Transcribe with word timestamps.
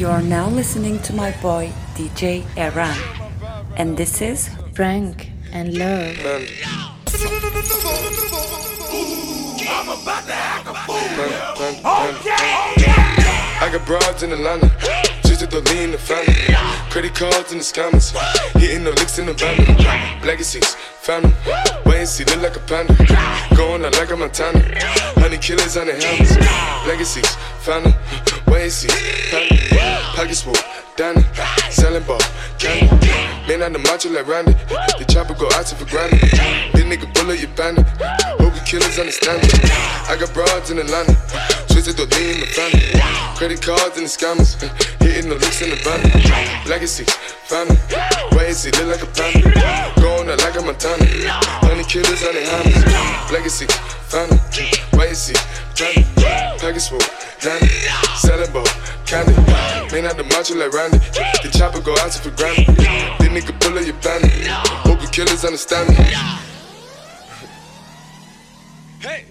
You 0.00 0.08
are 0.08 0.22
now 0.22 0.48
listening 0.48 0.98
to 1.00 1.12
my 1.12 1.30
boy 1.42 1.70
DJ 1.94 2.42
R'AN, 2.56 2.96
and 3.76 3.98
this 3.98 4.22
is 4.22 4.48
Frank 4.72 5.30
and 5.52 5.76
Love. 5.76 6.16
I 13.60 13.68
got 13.70 13.84
broads 13.84 14.22
in 14.22 14.32
Atlanta, 14.32 14.70
just 15.22 15.50
to 15.50 15.60
lean 15.68 15.90
the 15.90 15.98
family. 15.98 16.56
Credit 16.88 17.14
cards 17.14 17.52
in 17.52 17.58
the 17.58 17.64
scammers, 17.64 18.16
hitting 18.58 18.84
the 18.84 18.92
licks 18.92 19.18
in 19.18 19.26
the 19.26 19.34
van. 19.34 20.22
Legacies, 20.26 20.76
family, 21.02 21.34
wait 21.84 21.98
and 21.98 22.08
see, 22.08 22.24
look 22.24 22.40
like 22.40 22.56
a 22.56 22.60
panda. 22.60 22.96
Going 23.54 23.84
out 23.84 23.92
like 23.98 24.10
a 24.10 24.16
Montana, 24.16 24.60
honey 25.20 25.36
killers 25.36 25.76
on 25.76 25.88
the 25.88 25.92
helmets. 25.92 26.38
Legacies, 26.88 27.36
family, 27.60 27.92
wait 28.50 28.62
and 28.64 28.72
see, 28.72 28.88
family. 29.30 29.58
Pockets 30.14 30.42
full, 30.42 30.54
Danny, 30.96 31.22
selling 31.70 32.02
ball, 32.02 32.20
candy. 32.58 33.08
Man 33.48 33.62
on 33.62 33.72
the 33.72 33.78
macho 33.78 34.10
like 34.10 34.26
Randy, 34.26 34.52
the 34.98 35.06
chopper 35.08 35.34
go 35.34 35.48
out 35.54 35.66
to 35.66 35.74
for 35.74 35.86
granted. 35.86 36.20
This 36.20 36.84
nigga 36.84 37.06
bullet, 37.14 37.40
you 37.40 37.48
bandit. 37.56 37.86
Hope 38.38 38.54
killers 38.66 38.98
understand 38.98 39.42
it. 39.42 39.54
I 40.10 40.16
got 40.18 40.32
broads 40.34 40.70
in 40.70 40.78
Atlanta, 40.78 41.14
twisted 41.70 41.96
the 41.96 42.06
lean 42.14 42.34
in 42.34 42.40
the 42.40 42.46
family. 42.46 42.86
Credit 43.38 43.62
cards 43.62 43.96
and 43.96 44.06
the 44.06 44.12
scammers, 44.12 44.54
hitting 45.00 45.30
the 45.30 45.36
licks 45.36 45.62
in 45.62 45.70
the 45.70 45.78
van. 45.82 46.02
Legacy, 46.68 47.04
family, 47.48 47.78
wait 48.36 48.48
and 48.52 48.56
see, 48.56 48.70
look 48.78 48.94
like 48.94 49.02
a 49.02 49.10
panda. 49.10 49.50
Going 49.98 50.28
out 50.28 50.38
like 50.38 50.58
a 50.58 50.62
Montana, 50.62 51.06
honey 51.64 51.84
killers 51.84 52.22
on 52.22 52.34
the 52.34 52.44
hammers. 52.44 53.32
Legacy, 53.32 53.66
and 54.14 55.16
see, 55.16 55.34
family. 55.74 56.04
Package 56.58 56.88
full, 56.88 56.98
Danny, 57.40 57.66
selling 58.16 58.52
ball, 58.52 58.66
candy. 59.06 59.32
Man 59.92 60.06
out 60.06 60.16
the 60.16 60.24
macho 60.24 60.54
like 60.54 60.72
Randy, 60.72 60.98
the 60.98 61.50
chopper 61.56 61.80
go 61.80 61.92
out 61.98 62.12
to 62.12 62.18
for 62.18 62.30
granted. 62.36 62.66
This 62.76 63.28
nigga 63.28 63.58
bullet, 63.60 63.86
you 63.86 63.92
bandit. 63.94 64.30
Hope 64.86 65.00
you 65.02 65.08
killers 65.08 65.44
understand 65.44 65.88
me. 65.88 65.94
Hey. 69.00 69.24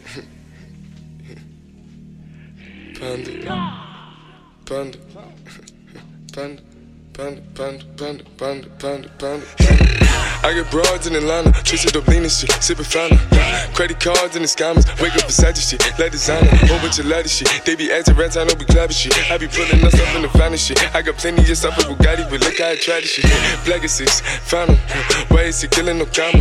Panda. 2.99 3.31
Panda. 4.65 4.97
Panda. 6.33 6.68
Panda, 7.19 7.41
panda, 7.53 7.83
panda, 7.97 8.23
panda, 8.37 8.69
panda, 8.79 9.09
panda. 9.17 9.45
I 10.39 10.53
get 10.55 10.71
broads 10.71 11.05
in 11.05 11.15
Atlanta, 11.15 11.51
twisted 11.67 11.97
up 11.97 12.07
lean 12.07 12.23
and 12.23 12.31
shit, 12.31 12.49
sippin' 12.63 12.87
fountain. 12.87 13.19
Credit 13.75 13.99
cards 13.99 14.39
and 14.39 14.43
the 14.43 14.47
scammers, 14.47 14.87
wake 15.03 15.11
up 15.19 15.27
beside 15.27 15.57
shit, 15.57 15.83
like 15.99 16.13
designer, 16.13 16.47
whole 16.71 16.79
bunch 16.79 16.97
of 16.97 17.07
lattice 17.07 17.35
shit. 17.35 17.51
They 17.65 17.75
be 17.75 17.91
acting 17.91 18.15
rats, 18.15 18.37
I 18.37 18.45
know 18.45 18.55
be 18.55 18.63
clapping 18.63 18.95
shit. 18.95 19.11
I 19.29 19.37
be 19.37 19.47
pulling 19.47 19.83
us 19.83 19.99
up 19.99 20.15
in 20.15 20.21
the 20.21 20.29
finest 20.29 20.65
shit. 20.65 20.79
I 20.95 21.01
got 21.01 21.17
plenty 21.17 21.43
of 21.43 21.57
stuff 21.57 21.75
with 21.75 21.87
Bugatti, 21.87 22.23
but 22.31 22.39
look 22.39 22.57
how 22.57 22.71
I 22.71 22.77
try 22.77 23.01
this 23.01 23.11
shit. 23.11 23.27
Black 23.65 23.83
is 23.83 23.91
six, 23.91 24.21
found. 24.47 24.79
Why 25.27 25.51
is 25.51 25.59
he 25.59 25.67
killing 25.67 25.99
no 25.99 26.05
comma? 26.05 26.39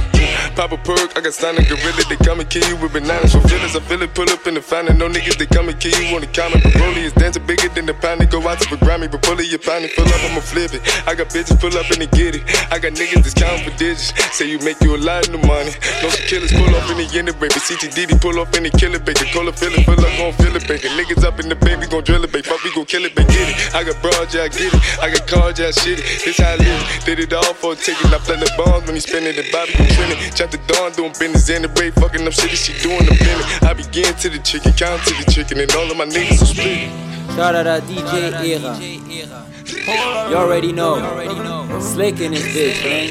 Pop 0.54 0.70
a 0.70 0.78
perk, 0.78 1.18
I 1.18 1.20
got 1.20 1.34
signed 1.34 1.58
a 1.58 1.66
gorilla, 1.66 2.02
they 2.08 2.22
come 2.22 2.38
and 2.38 2.48
kill 2.48 2.66
you 2.70 2.76
with 2.76 2.92
bananas. 2.92 3.34
For 3.34 3.42
feelings, 3.50 3.74
I 3.74 3.80
feel 3.80 4.00
it, 4.02 4.14
pull 4.14 4.30
up 4.30 4.46
in 4.46 4.54
the 4.54 4.62
fountain. 4.62 4.96
No 4.96 5.08
niggas, 5.08 5.38
they 5.38 5.46
come 5.46 5.68
and 5.68 5.78
kill 5.80 5.98
you 5.98 6.14
on 6.14 6.22
the 6.22 6.30
comment. 6.30 6.62
But 6.62 6.72
Broly 6.78 7.02
is 7.02 7.12
dancing 7.14 7.44
bigger 7.46 7.68
than 7.68 7.86
the 7.86 7.94
pound, 7.94 8.20
they 8.20 8.26
go 8.26 8.38
out 8.46 8.60
to 8.60 8.70
the 8.70 8.76
Grammy. 8.76 9.10
But 9.10 9.22
pull 9.22 9.38
it, 9.40 9.50
your 9.50 9.58
pound, 9.58 9.90
pull 9.96 10.06
up, 10.06 10.22
I'ma 10.22 10.40
flip 10.40 10.67
it. 10.74 10.82
I 11.06 11.14
got 11.14 11.28
bitches 11.28 11.58
pull 11.60 11.76
up 11.78 11.90
and 11.90 12.02
they 12.02 12.10
get 12.12 12.36
it. 12.36 12.42
I 12.70 12.78
got 12.78 12.92
niggas 12.92 13.22
that's 13.22 13.34
counting 13.34 13.64
for 13.64 13.76
digits. 13.78 14.12
Say 14.36 14.50
you 14.50 14.58
make 14.60 14.80
you 14.80 14.96
a 14.96 15.00
lot 15.00 15.28
of 15.28 15.40
money. 15.46 15.72
No 16.02 16.08
some 16.08 16.26
killers 16.26 16.52
pull 16.52 16.74
up 16.74 16.88
in 16.90 16.98
the 16.98 17.08
end 17.18 17.28
of 17.28 17.38
baby. 17.40 17.54
CTDD 17.54 18.20
pull 18.20 18.38
up 18.40 18.54
in 18.56 18.64
the 18.64 18.70
killer 18.70 18.98
baby. 18.98 19.24
Call 19.32 19.48
a 19.48 19.52
feeling, 19.52 19.84
fill 19.84 20.00
up, 20.00 20.12
gon' 20.18 20.32
feel 20.34 20.54
it, 20.56 20.66
baby. 20.66 20.88
Niggas 20.98 21.24
up 21.24 21.38
in 21.40 21.48
the 21.48 21.56
baby, 21.56 21.86
gon' 21.86 22.04
drill 22.04 22.24
it, 22.24 22.32
baby. 22.32 22.46
Fuck, 22.46 22.62
we 22.64 22.72
gon' 22.74 22.84
kill 22.84 23.04
it, 23.04 23.14
baby. 23.14 23.28
Get 23.32 23.48
it. 23.48 23.74
I 23.74 23.84
got 23.84 24.00
broad, 24.02 24.32
yeah, 24.32 24.44
I 24.44 24.48
get 24.48 24.72
it. 24.72 24.82
I 25.00 25.10
got 25.12 25.26
cards, 25.26 25.60
yeah, 25.60 25.68
I 25.68 25.70
shit 25.70 25.98
it. 25.98 26.04
This 26.24 26.38
how 26.38 26.52
I 26.52 26.56
live. 26.56 27.04
Did 27.04 27.20
it 27.20 27.32
all 27.32 27.54
for 27.54 27.72
a 27.72 27.76
ticket. 27.76 28.12
I 28.12 28.18
play 28.18 28.36
the 28.36 28.50
bombs 28.56 28.86
when 28.86 28.94
he 28.94 29.00
spinning 29.00 29.36
the 29.36 29.44
Bobby, 29.52 29.72
you 29.78 29.88
trending. 29.94 30.18
Chop 30.34 30.50
the 30.50 30.60
dawn, 30.68 30.92
doing 30.92 31.12
business 31.18 31.48
in 31.48 31.62
the 31.62 31.68
break. 31.68 31.94
Fucking 31.94 32.26
up 32.26 32.32
shit, 32.32 32.56
she 32.56 32.72
doing 32.82 33.04
the 33.04 33.16
minute. 33.16 33.46
I 33.62 33.72
begin 33.74 34.14
to 34.14 34.28
the 34.28 34.38
chicken, 34.40 34.72
count 34.72 35.02
to 35.06 35.14
the 35.14 35.30
chicken, 35.30 35.60
and 35.60 35.70
all 35.72 35.90
of 35.90 35.96
my 35.96 36.06
niggas 36.06 36.42
are 36.42 36.50
split. 36.50 36.90
Shout 37.36 37.54
out 37.54 37.64
to 37.64 37.80
DJ 37.86 38.42
Era. 38.42 39.57
You 39.70 40.36
already 40.36 40.72
know. 40.72 40.96
Slick 41.80 42.20
in 42.20 42.32
his 42.32 42.44
bitch, 42.44 42.82
man. 42.84 43.08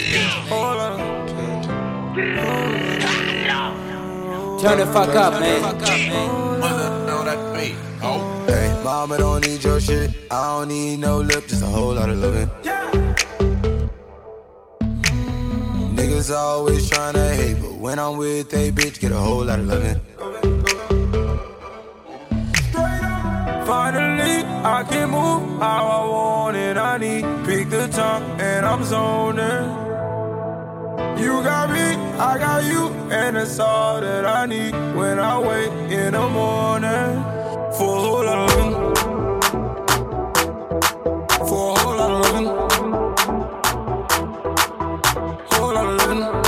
Turn 4.60 4.80
the 4.80 4.88
fuck 4.88 5.16
up, 5.16 5.40
man. 5.40 5.62
Hey, 8.48 8.84
mama 8.84 9.18
don't 9.18 9.46
need 9.46 9.64
your 9.64 9.80
shit. 9.80 10.12
I 10.32 10.60
don't 10.60 10.70
need 10.70 11.00
no 11.00 11.20
lip, 11.20 11.48
just 11.48 11.62
a 11.62 11.68
whole 11.68 11.94
lot 11.94 12.10
of 12.10 12.18
loving. 12.18 12.50
Niggas 15.96 16.36
always 16.36 16.90
tryna 16.90 17.36
hate, 17.36 17.62
but 17.62 17.76
when 17.76 18.00
I'm 18.00 18.18
with 18.18 18.52
a 18.54 18.72
bitch, 18.72 19.00
get 19.00 19.12
a 19.12 19.18
whole 19.18 19.46
lot 19.46 19.60
of 19.60 19.68
loving. 19.68 20.57
Finally, 23.68 24.46
I 24.64 24.86
can 24.88 25.10
move 25.10 25.60
how 25.60 25.88
I 25.88 26.08
want 26.08 26.56
it. 26.56 26.78
I 26.78 26.98
need 26.98 27.26
pick 27.46 27.70
the 27.70 27.90
top 27.90 28.22
and 28.40 28.66
I'm 28.66 28.82
zoning. 28.86 29.68
You 31.22 31.44
got 31.44 31.70
me, 31.72 31.88
I 32.18 32.38
got 32.38 32.64
you, 32.64 32.88
and 33.12 33.36
that's 33.36 33.60
all 33.60 34.00
that 34.00 34.26
I 34.26 34.46
need 34.46 34.72
when 34.96 35.20
I 35.20 35.38
wake 35.38 35.92
in 35.92 36.14
the 36.14 36.30
morning. 36.30 37.22
For 37.78 37.98
a 37.98 38.24
loving. 38.24 38.72
For 41.50 41.76
a 41.76 41.80
whole 41.80 41.98
lot 41.98 42.12
of 42.12 42.22
loving. 42.24 42.48
Whole 45.52 45.74
lot 45.74 45.88
of 45.88 46.08
loving. 46.08 46.47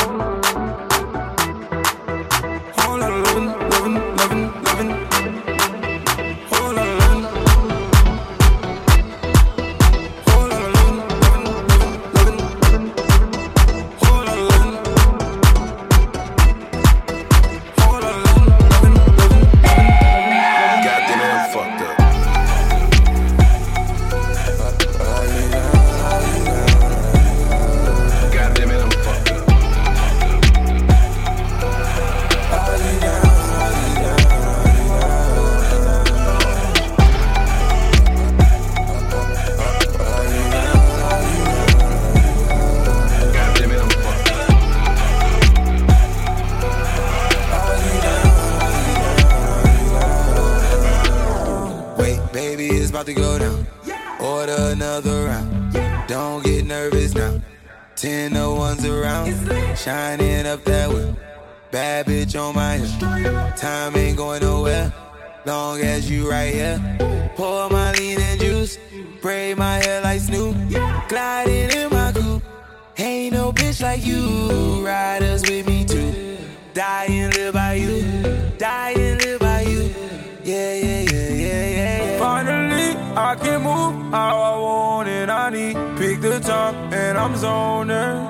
I'm 87.29 87.37
zoning. 87.37 88.25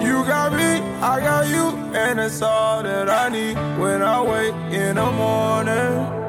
You 0.00 0.24
got 0.24 0.52
me, 0.52 0.80
I 1.02 1.20
got 1.20 1.46
you, 1.46 1.68
and 1.94 2.18
that's 2.18 2.40
all 2.40 2.82
that 2.82 3.10
I 3.10 3.28
need 3.28 3.54
when 3.78 4.00
I 4.00 4.22
wake 4.22 4.54
in 4.72 4.96
the 4.96 5.12
morning. 5.12 6.19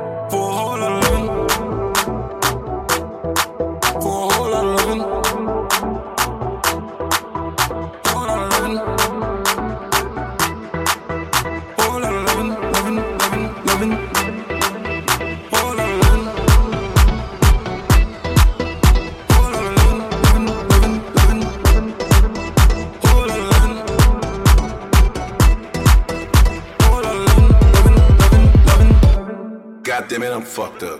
Damn 30.31 30.39
it, 30.39 30.45
I'm 30.45 30.45
fucked 30.45 30.83
up. 30.83 30.98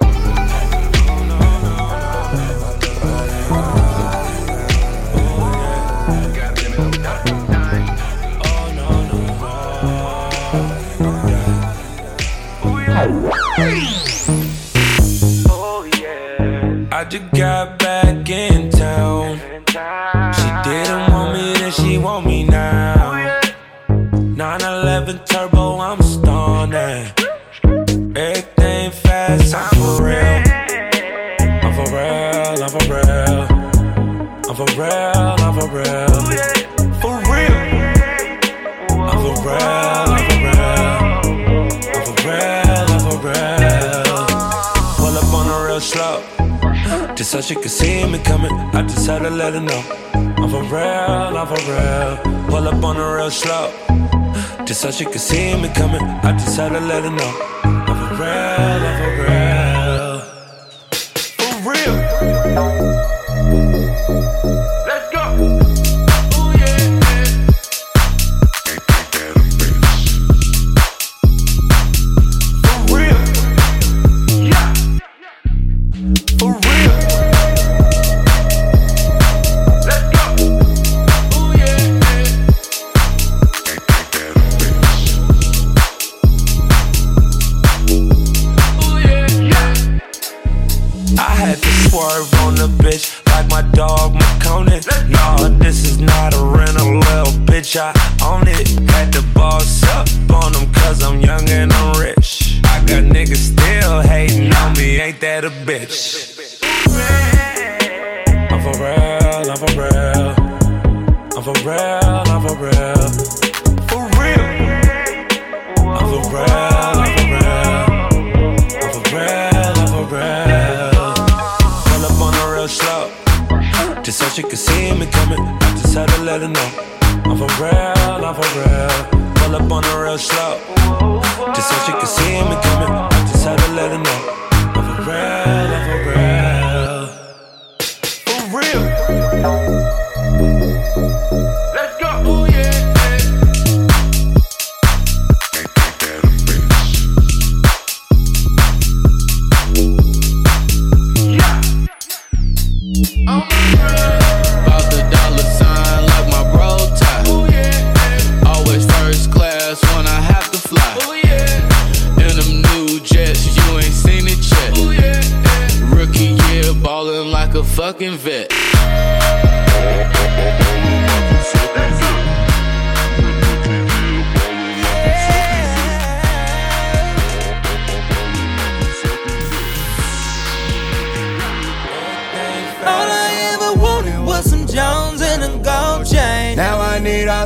Oh 15.50 15.90
yeah. 15.98 16.88
I 16.92 17.06
just 17.06 17.32
got 17.32 17.81
let 49.42 49.54
her 49.54 49.60
know. 49.60 49.84
I'm 50.14 50.50
for 50.50 50.62
real, 50.76 51.38
I'm 51.42 51.48
for 51.48 51.62
real. 51.72 52.48
Pull 52.48 52.68
up 52.68 52.84
on 52.84 52.96
the 52.98 53.08
real 53.16 53.32
slow. 53.32 53.66
Just 54.66 54.82
so 54.82 54.92
she 54.92 55.06
can 55.06 55.18
see 55.18 55.56
me 55.60 55.70
coming. 55.74 56.04
I 56.28 56.32
just 56.34 56.56
had 56.58 56.70
to 56.74 56.80
let 56.80 57.02
her 57.04 57.10
know. 57.10 57.34
I'm 57.64 57.98
for 58.02 58.12
real, 58.22 58.82
I'm 58.90 58.98
for 59.02 59.24
real. 59.24 59.61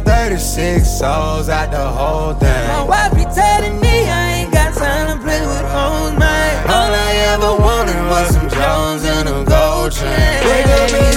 36 0.06 0.88
souls 0.88 1.50
out 1.50 1.72
the 1.72 1.88
whole 1.98 2.34
thing. 2.34 2.68
My 2.68 2.84
wife 2.84 3.14
be 3.14 3.26
telling 3.34 3.82
me 3.82 4.08
I 4.08 4.44
ain't 4.44 4.54
got 4.54 4.74
time 4.74 5.18
to 5.18 5.24
play 5.24 5.42
with 5.42 5.66
hoes, 5.66 6.14
man. 6.18 6.70
All 6.70 6.92
I 6.94 7.12
ever 7.34 7.52
wanted 7.62 8.02
was 8.10 8.34
some 8.34 8.50
Jones 8.50 9.04
and 9.04 9.28
a 9.28 9.44
gold 9.44 9.92
chain. 9.92 10.46
Wake 10.48 11.15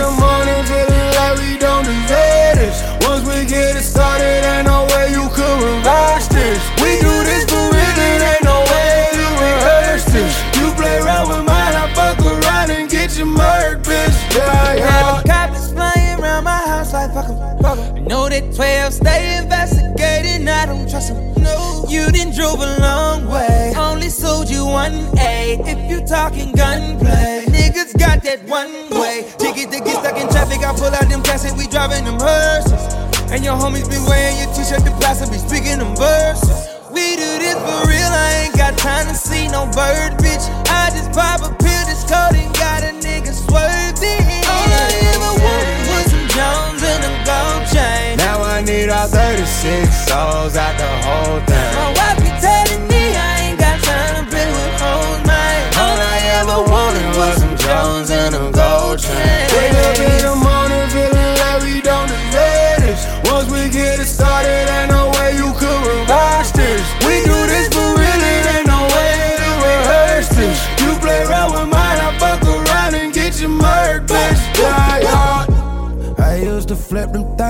1A 24.88 25.68
if 25.68 25.90
you 25.90 26.00
talking 26.06 26.52
gunplay. 26.52 27.44
Niggas 27.52 27.92
got 27.98 28.22
that 28.24 28.40
one 28.48 28.72
way. 28.88 29.28
Diggy, 29.36 29.68
get 29.68 30.00
stuck 30.00 30.16
in 30.16 30.28
traffic. 30.28 30.64
I 30.64 30.72
pull 30.72 30.88
out 30.88 31.08
them 31.08 31.22
classic, 31.22 31.56
we 31.56 31.66
driving 31.66 32.04
them 32.04 32.18
hearses. 32.18 32.80
And 33.28 33.44
your 33.44 33.56
homies 33.56 33.88
be 33.90 34.00
wearing 34.08 34.38
your 34.40 34.48
t 34.56 34.64
shirt, 34.64 34.84
the 34.84 34.92
plastic 35.00 35.28
be 35.28 35.36
speaking 35.36 35.78
them 35.78 35.92
verses. 35.92 36.72
We 36.88 37.20
do 37.20 37.30
this 37.36 37.60
for 37.60 37.84
real, 37.84 38.12
I 38.16 38.48
ain't 38.48 38.56
got 38.56 38.78
time 38.78 39.06
to 39.08 39.14
see 39.14 39.48
no 39.48 39.68
bird, 39.76 40.16
bitch. 40.24 40.48
I 40.72 40.88
just 40.96 41.12
pop 41.12 41.44
a 41.44 41.52
pill, 41.52 41.84
this 41.84 42.08
code 42.08 42.40
and 42.40 42.48
got 42.56 42.80
a 42.80 42.96
nigga 42.96 43.36
swerving. 43.36 44.24
All 44.48 44.68
I 44.72 44.88
ever 45.12 45.32
wanted 45.36 45.84
was 45.92 46.06
some 46.08 46.28
Jones 46.32 46.80
and 46.80 47.02
a 47.04 47.12
gold 47.28 47.68
chain. 47.68 48.16
Now 48.16 48.40
I 48.40 48.64
need 48.64 48.88
all 48.88 49.06
36 49.06 49.44
souls 50.08 50.56
out 50.56 50.80
the 50.80 50.88
whole 51.04 51.44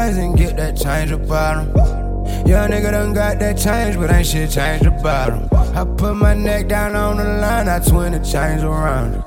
flip 0.09 0.15
them 0.15 0.15
things 0.15 0.17
and 0.19 0.37
get 0.37 0.57
that 0.57 0.77
change 0.77 1.11
about 1.11 1.59
'em. 1.59 2.47
Young 2.47 2.71
nigga 2.71 2.91
done 2.93 3.12
got 3.12 3.38
that 3.41 3.57
change, 3.59 3.97
but 3.97 4.11
ain't 4.11 4.27
shit 4.27 4.50
changed 4.50 4.87
about 4.87 5.31
'em. 5.31 5.49
I 5.75 5.85
put 5.85 6.15
my 6.15 6.35
neck 6.35 6.69
down 6.69 6.97
on 6.97 7.17
the 7.17 7.25
line, 7.25 7.69
I 7.69 7.79
twin 7.79 8.12
the 8.12 8.19
change 8.19 8.62
around. 8.62 9.23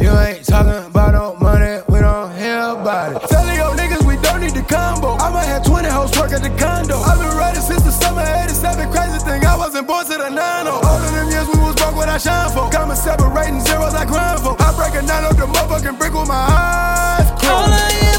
You 0.00 0.10
ain't 0.10 0.44
talking 0.44 0.84
about 0.90 1.12
no 1.12 1.36
money, 1.40 1.80
we 1.88 2.00
don't 2.00 2.30
hear 2.36 2.60
about 2.76 3.12
it. 3.12 3.28
Telling 3.28 3.56
your 3.56 3.74
niggas 3.74 4.04
we 4.04 4.16
don't 4.16 4.40
need 4.40 4.54
the 4.54 4.62
combo. 4.62 5.16
I 5.18 5.30
might 5.30 5.46
have 5.46 5.62
20 5.64 5.88
hoes 5.88 6.10
work 6.18 6.32
at 6.32 6.42
the 6.42 6.50
condo. 6.62 6.98
I've 6.98 7.18
been 7.18 7.36
riding 7.36 7.62
since 7.62 7.82
the 7.82 7.92
summer 7.92 8.22
87, 8.22 8.90
crazy 8.90 9.18
thing, 9.18 9.44
I 9.46 9.56
wasn't 9.56 9.86
born 9.86 10.04
to 10.06 10.16
the 10.18 10.30
9 10.30 10.66
All 10.66 10.84
of 10.84 11.14
them 11.14 11.28
years 11.30 11.46
we 11.48 11.58
was 11.60 11.74
broke 11.76 11.96
what 11.96 12.08
I 12.08 12.18
shine 12.18 12.50
for. 12.50 12.68
Got 12.70 12.88
me 12.88 12.96
separating 12.96 13.60
zeros 13.60 13.94
like 13.94 14.08
grind 14.08 14.40
for. 14.40 14.56
I 14.60 14.72
break 14.76 14.94
it 15.00 15.06
down 15.06 15.24
up 15.24 15.36
the 15.36 15.46
motherfucking 15.46 15.96
brick 15.98 16.12
with 16.12 16.28
my 16.28 16.42
eyes 16.58 17.30
closed. 17.40 18.13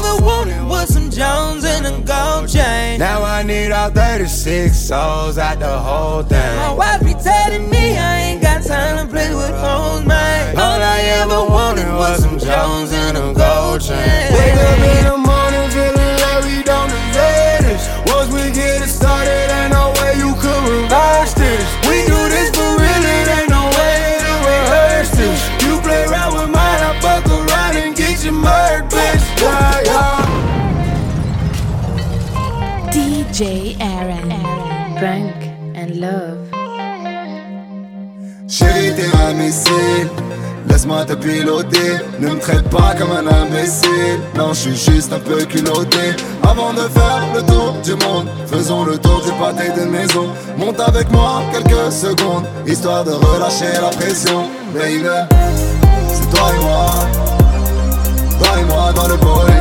Jones 1.16 1.64
and 1.64 1.86
a 1.86 1.92
gold 2.02 2.46
chain. 2.46 2.98
Now 2.98 3.22
I 3.22 3.42
need 3.42 3.72
all 3.72 3.88
36 3.88 4.76
souls 4.76 5.38
out 5.38 5.58
the 5.58 5.78
whole 5.78 6.22
thing. 6.22 6.56
My 6.56 6.72
wife 6.74 7.00
be 7.00 7.14
telling 7.14 7.70
me 7.70 7.96
I 7.96 8.18
ain't 8.20 8.42
got 8.42 8.62
time 8.62 8.98
to 9.00 9.10
play 9.10 9.34
with 9.34 9.56
hoes, 9.56 10.04
man. 10.04 10.58
All 10.58 10.78
I 10.78 11.00
ever 11.24 11.42
wanted 11.50 11.88
was 11.88 12.20
some 12.20 12.38
Jones 12.38 12.92
and 12.92 13.16
a 13.16 13.32
gold 13.32 13.80
chain. 13.80 13.96
Wake 13.96 14.60
up 14.60 14.78
in 14.92 15.04
the 15.08 15.16
morning 15.16 15.70
feeling 15.72 16.16
like 16.20 16.44
we 16.44 16.62
don't 16.62 16.90
deserve 16.92 17.64
this. 17.64 17.88
Once 18.12 18.28
we 18.28 18.52
get 18.52 18.82
it 18.82 18.88
started, 18.88 19.48
ain't 19.56 19.72
no 19.72 19.96
way 19.96 20.18
you 20.20 20.34
could 20.36 20.68
reverse 20.68 21.32
this. 21.32 21.64
We 21.64 21.64
do 21.64 21.80
this 21.80 21.85
DJ 33.36 33.76
Aaron. 33.82 34.30
Frank 34.96 35.44
and 35.76 36.00
Love. 36.00 36.38
Chérie, 38.48 38.94
t'es 38.96 39.14
un 39.14 39.34
missile. 39.34 40.08
Laisse-moi 40.66 41.04
te 41.04 41.12
piloter. 41.12 41.98
Ne 42.18 42.30
me 42.30 42.38
traite 42.38 42.66
pas 42.70 42.94
comme 42.98 43.10
un 43.10 43.26
imbécile. 43.26 44.20
Non, 44.34 44.54
je 44.54 44.70
suis 44.70 44.94
juste 44.94 45.12
un 45.12 45.18
peu 45.18 45.44
culotté. 45.44 46.16
Avant 46.44 46.72
de 46.72 46.88
faire 46.88 47.22
le 47.34 47.42
tour 47.42 47.74
du 47.84 47.92
monde, 48.06 48.26
faisons 48.46 48.84
le 48.84 48.96
tour 48.96 49.20
du 49.20 49.32
pâté 49.32 49.68
de 49.78 49.84
maison. 49.84 50.28
Monte 50.56 50.80
avec 50.80 51.10
moi 51.10 51.42
quelques 51.52 51.92
secondes, 51.92 52.46
histoire 52.66 53.04
de 53.04 53.10
relâcher 53.10 53.72
la 53.82 53.90
pression. 53.90 54.44
Baby, 54.72 55.04
c'est 56.08 56.30
toi 56.34 56.48
et 56.54 56.64
moi. 56.64 56.86
Toi 58.38 58.60
et 58.60 58.64
moi 58.64 58.92
dans 58.94 59.08
le 59.08 59.16
bowling. 59.18 59.55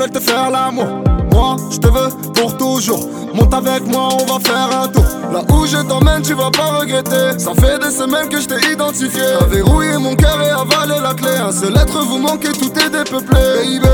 Veulent 0.00 0.10
te 0.10 0.20
faire 0.20 0.50
l'amour. 0.50 0.86
Moi, 1.30 1.56
je 1.70 1.76
te 1.76 1.86
veux 1.86 2.08
pour 2.32 2.56
toujours. 2.56 3.06
Monte 3.34 3.52
avec 3.52 3.86
moi, 3.86 4.08
on 4.18 4.24
va 4.24 4.40
faire 4.40 4.82
un 4.82 4.88
tour. 4.88 5.04
Là 5.30 5.42
où 5.52 5.66
je 5.66 5.76
t'emmène, 5.76 6.22
tu 6.22 6.34
vas 6.34 6.50
pas 6.50 6.78
regretter. 6.80 7.38
Ça 7.38 7.52
fait 7.54 7.78
des 7.78 7.90
semaines 7.90 8.28
que 8.28 8.40
je 8.40 8.46
t'ai 8.46 8.72
identifié. 8.72 9.22
T'as 9.38 9.46
verrouillé 9.46 9.98
mon 9.98 10.16
cœur 10.16 10.40
et 10.40 10.50
avalé 10.50 11.00
la 11.02 11.12
clé. 11.12 11.36
Un 11.36 11.52
seul 11.52 11.76
être 11.76 12.02
vous 12.02 12.18
manquez, 12.18 12.52
tout 12.52 12.72
est 12.78 12.90
dépeuplé. 12.90 13.40
Baby, 13.58 13.88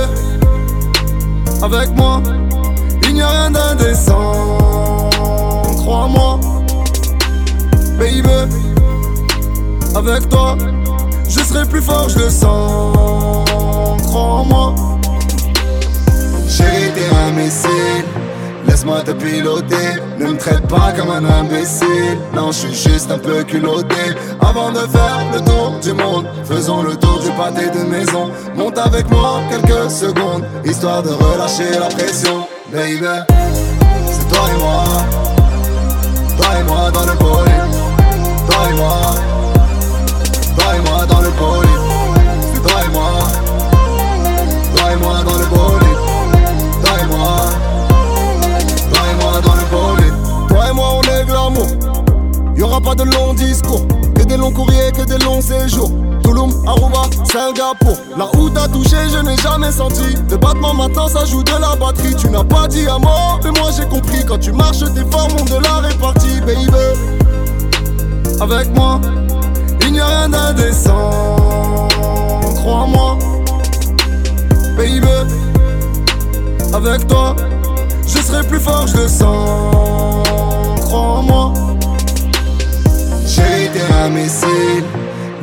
avec 1.62 1.96
moi, 1.96 2.22
il 3.02 3.14
n'y 3.14 3.22
a 3.22 3.28
rien 3.28 3.50
d'indécent. 3.50 5.10
Crois-moi, 5.78 6.38
baby, 7.98 8.28
avec 9.94 10.28
toi, 10.28 10.56
je 11.28 11.40
serai 11.40 11.66
plus 11.66 11.82
fort, 11.82 12.08
je 12.08 12.18
le 12.20 12.30
sens. 12.30 13.44
Crois-moi. 14.04 14.95
Chérie, 16.56 16.90
t'es 16.94 17.14
un 17.14 17.32
missile. 17.32 18.04
Laisse-moi 18.66 19.02
te 19.02 19.10
piloter. 19.10 20.00
Ne 20.18 20.28
me 20.28 20.38
traite 20.38 20.66
pas 20.68 20.92
comme 20.96 21.10
un 21.10 21.24
imbécile. 21.24 22.18
Non, 22.34 22.50
je 22.50 22.66
suis 22.66 22.90
juste 22.90 23.10
un 23.10 23.18
peu 23.18 23.42
culotté. 23.44 24.14
Avant 24.40 24.70
de 24.70 24.78
faire 24.78 25.20
le 25.34 25.40
tour 25.40 25.78
du 25.82 25.92
monde, 25.92 26.26
faisons 26.44 26.82
le 26.82 26.96
tour 26.96 27.18
du 27.20 27.30
pâté 27.32 27.68
de 27.68 27.84
maison. 27.84 28.30
Monte 28.54 28.78
avec 28.78 29.10
moi 29.10 29.40
quelques 29.50 29.90
secondes, 29.90 30.44
histoire 30.64 31.02
de 31.02 31.10
relâcher 31.10 31.78
la 31.78 31.88
pression. 31.88 32.46
Baby, 32.72 33.04
c'est 34.10 34.28
toi 34.28 34.48
et 34.48 34.58
moi. 34.58 34.84
Toi 36.38 36.46
et 36.58 36.64
moi 36.64 36.90
dans 36.90 37.04
le 37.04 37.18
bowling. 37.18 37.72
Toi 38.48 38.70
et 38.70 38.74
moi. 38.74 39.14
Toi 40.56 40.74
et 40.74 40.88
moi 40.88 40.95
Pas 52.84 52.94
de 52.94 53.02
longs 53.02 53.34
discours, 53.34 53.84
que 54.14 54.22
des 54.22 54.36
longs 54.36 54.52
courriers, 54.52 54.92
que 54.92 55.02
des 55.02 55.18
longs 55.24 55.40
séjours. 55.40 55.90
Touloum, 56.22 56.52
Aruba, 56.68 57.02
Singapour. 57.24 57.96
Là 58.16 58.28
où 58.38 58.48
t'as 58.48 58.68
touché, 58.68 58.96
je 59.12 59.18
n'ai 59.24 59.36
jamais 59.38 59.72
senti. 59.72 60.14
De 60.28 60.36
battement 60.36 60.72
maintenant, 60.72 61.08
ça 61.08 61.24
joue 61.24 61.42
de 61.42 61.50
la 61.50 61.74
batterie. 61.74 62.14
Tu 62.14 62.28
n'as 62.28 62.44
pas 62.44 62.68
dit 62.68 62.86
à 62.86 62.98
mort, 62.98 63.40
mais 63.42 63.50
moi 63.58 63.70
j'ai 63.76 63.86
compris. 63.86 64.24
Quand 64.24 64.38
tu 64.38 64.52
marches, 64.52 64.84
tes 64.94 65.04
formes 65.10 65.32
ont 65.40 65.44
de 65.44 65.60
la 65.64 65.78
répartie, 65.78 66.40
baby. 66.42 66.70
Avec 68.40 68.72
moi, 68.76 69.00
il 69.80 69.92
n'y 69.92 70.00
a 70.00 70.06
rien 70.06 70.28
d'indécent. 70.28 71.10
Crois-moi, 72.56 73.18
baby. 74.76 75.08
Avec 76.72 77.08
toi, 77.08 77.34
je 78.06 78.18
serai 78.18 78.46
plus 78.46 78.60
fort, 78.60 78.86
je 78.86 78.98
le 78.98 79.08
sens. 79.08 80.28
Crois-moi. 80.82 81.52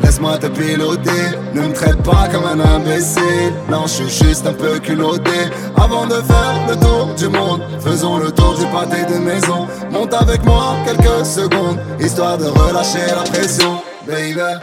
Laisse-moi 0.01 0.37
te 0.37 0.47
piloter. 0.47 1.37
Ne 1.53 1.61
me 1.67 1.73
traite 1.73 2.01
pas 2.01 2.29
comme 2.31 2.45
un 2.45 2.59
imbécile. 2.59 3.53
Non, 3.69 3.87
je 3.87 4.03
suis 4.03 4.25
juste 4.25 4.47
un 4.47 4.53
peu 4.53 4.79
culotté. 4.79 5.49
Avant 5.75 6.05
de 6.05 6.15
faire 6.15 6.55
le 6.69 6.75
tour 6.75 7.13
du 7.17 7.27
monde, 7.27 7.61
faisons 7.81 8.17
le 8.17 8.31
tour 8.31 8.55
du 8.57 8.65
pâté 8.67 9.03
de 9.11 9.19
maison. 9.19 9.67
Monte 9.91 10.13
avec 10.13 10.45
moi 10.45 10.75
quelques 10.85 11.25
secondes, 11.25 11.77
histoire 11.99 12.37
de 12.37 12.45
relâcher 12.45 13.05
la 13.07 13.23
pression. 13.29 13.81
Baby, 14.07 14.35
baby. 14.35 14.53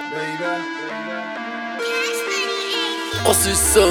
3, 3.25 3.35
6, 3.35 3.55
5 3.55 3.83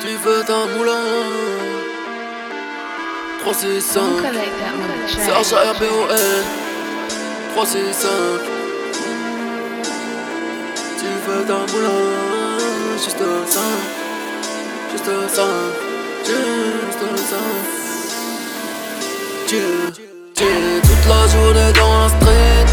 Tu 0.00 0.08
veux 0.08 0.44
un 0.48 0.78
moulin? 0.78 1.93
3, 3.44 3.52
6, 3.52 3.82
5 3.82 4.00
Serge 5.06 5.52
RBON 5.52 6.08
3, 7.54 7.66
6, 7.66 7.76
5 7.92 8.08
Tu 10.98 11.04
veux 11.26 11.44
un 11.52 11.66
moulin? 11.70 12.00
Juste 12.94 13.18
ça 13.46 13.60
Juste 14.92 15.10
ça 15.28 15.44
Juste 16.24 17.04
ça 17.28 17.36
Tu 19.46 19.56
Tu 20.34 20.44
toute 20.80 21.06
la 21.06 21.28
journée 21.28 21.72
dans 21.78 21.98
la 22.00 22.08
street. 22.08 22.68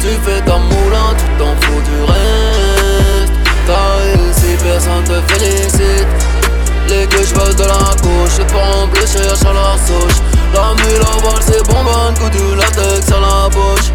Tu 0.00 0.08
fais 0.24 0.40
ta 0.42 0.58
moulin, 0.58 1.14
tu 1.16 1.24
t'en 1.38 1.56
fous 1.62 1.80
du 1.80 2.02
reste. 2.12 3.32
T'as 3.66 3.96
réussi, 3.96 4.62
personne 4.62 5.04
te 5.04 5.32
félicite 5.32 6.33
Les 6.94 7.08
gueux 7.08 7.24
veulent 7.34 7.56
de 7.56 7.64
la 7.64 7.90
gauche, 8.02 8.38
en 8.54 8.86
bleu, 8.86 9.00
cherche 9.00 9.42
à 9.42 9.52
la 9.52 9.76
sauce 9.84 10.22
La 10.54 10.74
mule 10.74 11.02
à 11.02 11.20
balle, 11.22 11.42
c'est 11.44 11.66
bonbonne, 11.66 12.14
coup 12.14 12.30
du 12.30 12.54
latex 12.54 13.10
à 13.10 13.18
la 13.18 13.48
bouche. 13.48 13.90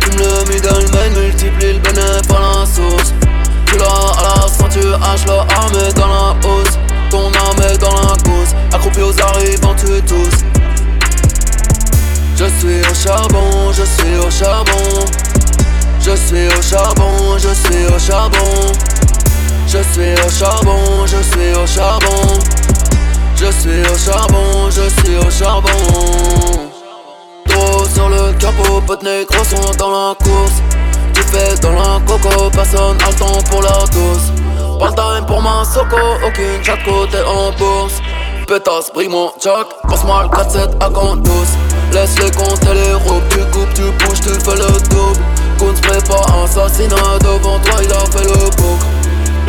Tu 0.00 0.10
me 0.10 0.18
le 0.18 0.52
middleman, 0.52 1.12
multiplie 1.12 1.74
le 1.74 1.78
bénéfice 1.78 2.30
à 2.30 2.40
la 2.40 2.66
source. 2.66 3.14
Tu 3.66 3.76
l'as 3.78 3.86
à 3.86 4.40
la 4.40 4.48
ceinture, 4.48 4.98
hache 5.00 5.26
le 5.26 5.32
armé 5.32 5.92
dans 5.94 6.08
la 6.08 6.48
hausse 6.48 6.76
Ton 7.08 7.30
arme 7.32 7.62
est 7.72 7.78
dans 7.78 7.94
la 7.94 8.16
cause, 8.24 8.52
accroupi 8.72 9.02
aux 9.02 9.22
arrivants, 9.22 9.76
tu 9.76 10.02
tous. 10.02 10.36
Je 12.36 12.46
suis 12.58 12.80
au 12.80 12.94
charbon, 12.94 13.70
je 13.70 13.84
suis 13.84 14.16
au 14.16 14.28
charbon. 14.28 15.04
Je 16.00 16.16
suis 16.16 16.48
au 16.48 16.62
charbon, 16.62 17.38
je 17.38 17.54
suis 17.54 17.86
au 17.86 17.98
charbon. 17.98 18.72
Je 20.00 20.06
suis 20.06 20.24
au 20.24 20.30
charbon, 20.30 21.06
je 21.06 21.16
suis 21.16 21.54
au 21.62 21.66
charbon. 21.66 22.38
Je 23.36 23.50
suis 23.50 23.82
au 23.82 23.98
charbon, 23.98 24.70
je 24.70 24.88
suis 24.88 25.16
au 25.18 25.30
charbon. 25.30 26.70
Trop 27.46 27.84
sur 27.84 28.08
le 28.08 28.32
capot, 28.38 28.80
potes 28.86 29.02
négros 29.02 29.44
sont 29.44 29.76
dans 29.76 29.90
la 29.90 30.14
course. 30.14 30.62
Tu 31.12 31.20
fais 31.24 31.54
dans 31.60 31.72
la 31.72 32.00
coco, 32.06 32.48
personne 32.50 32.96
a 33.04 33.10
le 33.10 33.18
temps 33.18 33.42
pour 33.50 33.60
la 33.60 33.84
dose. 33.92 34.78
Pas 34.78 34.90
time 34.92 35.26
pour 35.26 35.42
ma 35.42 35.64
soco, 35.66 35.98
aucune 36.26 36.64
chaque 36.64 36.82
côté 36.82 37.18
en 37.20 37.52
bourse. 37.58 38.00
Pétasse, 38.46 38.90
brille 38.94 39.10
mon 39.10 39.30
jack, 39.38 39.66
passe-moi 39.86 40.22
le 40.22 40.28
4-7 40.30 40.82
à 40.82 40.88
compte 40.88 41.22
douce. 41.24 41.54
Laisse-les 41.92 42.30
compter 42.30 42.72
les 42.72 42.94
robes, 42.94 43.28
tu 43.28 43.40
coupes, 43.50 43.74
tu 43.74 43.82
bouges, 43.82 44.20
tu 44.20 44.30
fais 44.30 44.56
le 44.56 44.88
double. 44.88 45.20
Qu'on 45.58 45.76
se 45.76 45.82
prépare 45.82 46.44
assassinat 46.44 47.18
devant 47.20 47.58
toi, 47.58 47.82
il 47.82 47.92
a 47.92 48.00
fait 48.10 48.24
le 48.26 48.48
bouc. 48.56 48.78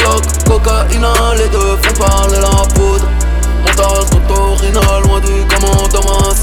Bloc, 0.01 0.23
cocaïne, 0.47 1.07
les 1.37 1.47
deux 1.49 1.77
font 1.81 2.05
parler 2.05 2.39
la 2.39 2.65
poudre. 2.73 3.07
Montage, 3.65 4.11
motorina, 4.13 4.99
loin 5.03 5.19
du 5.19 5.45
commandement. 5.47 6.33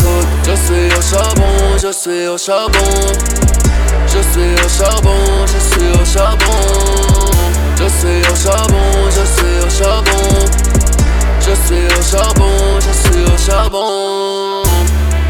Je 0.45 0.53
suis 0.53 0.97
au 0.97 1.03
charbon, 1.03 1.79
je 1.83 1.93
suis 1.93 2.27
au 2.29 2.39
charbon. 2.39 2.79
Je 4.07 4.19
suis 4.33 4.55
au 4.65 4.69
charbon, 4.69 5.11
je 5.47 5.59
suis 5.59 6.01
au 6.01 6.05
charbon. 6.05 6.47
Je 7.77 7.85
suis 7.85 8.21
au 8.31 8.37
charbon, 8.37 8.77
je 9.11 9.25
suis 9.25 9.67
au 9.67 9.71
charbon. 9.71 10.59
Je 11.41 11.55
suis 11.67 11.87
au 11.87 12.03
charbon, 12.03 12.79
je 12.81 12.93
suis 13.09 13.25
au 13.25 13.39
charbon. 13.39 14.63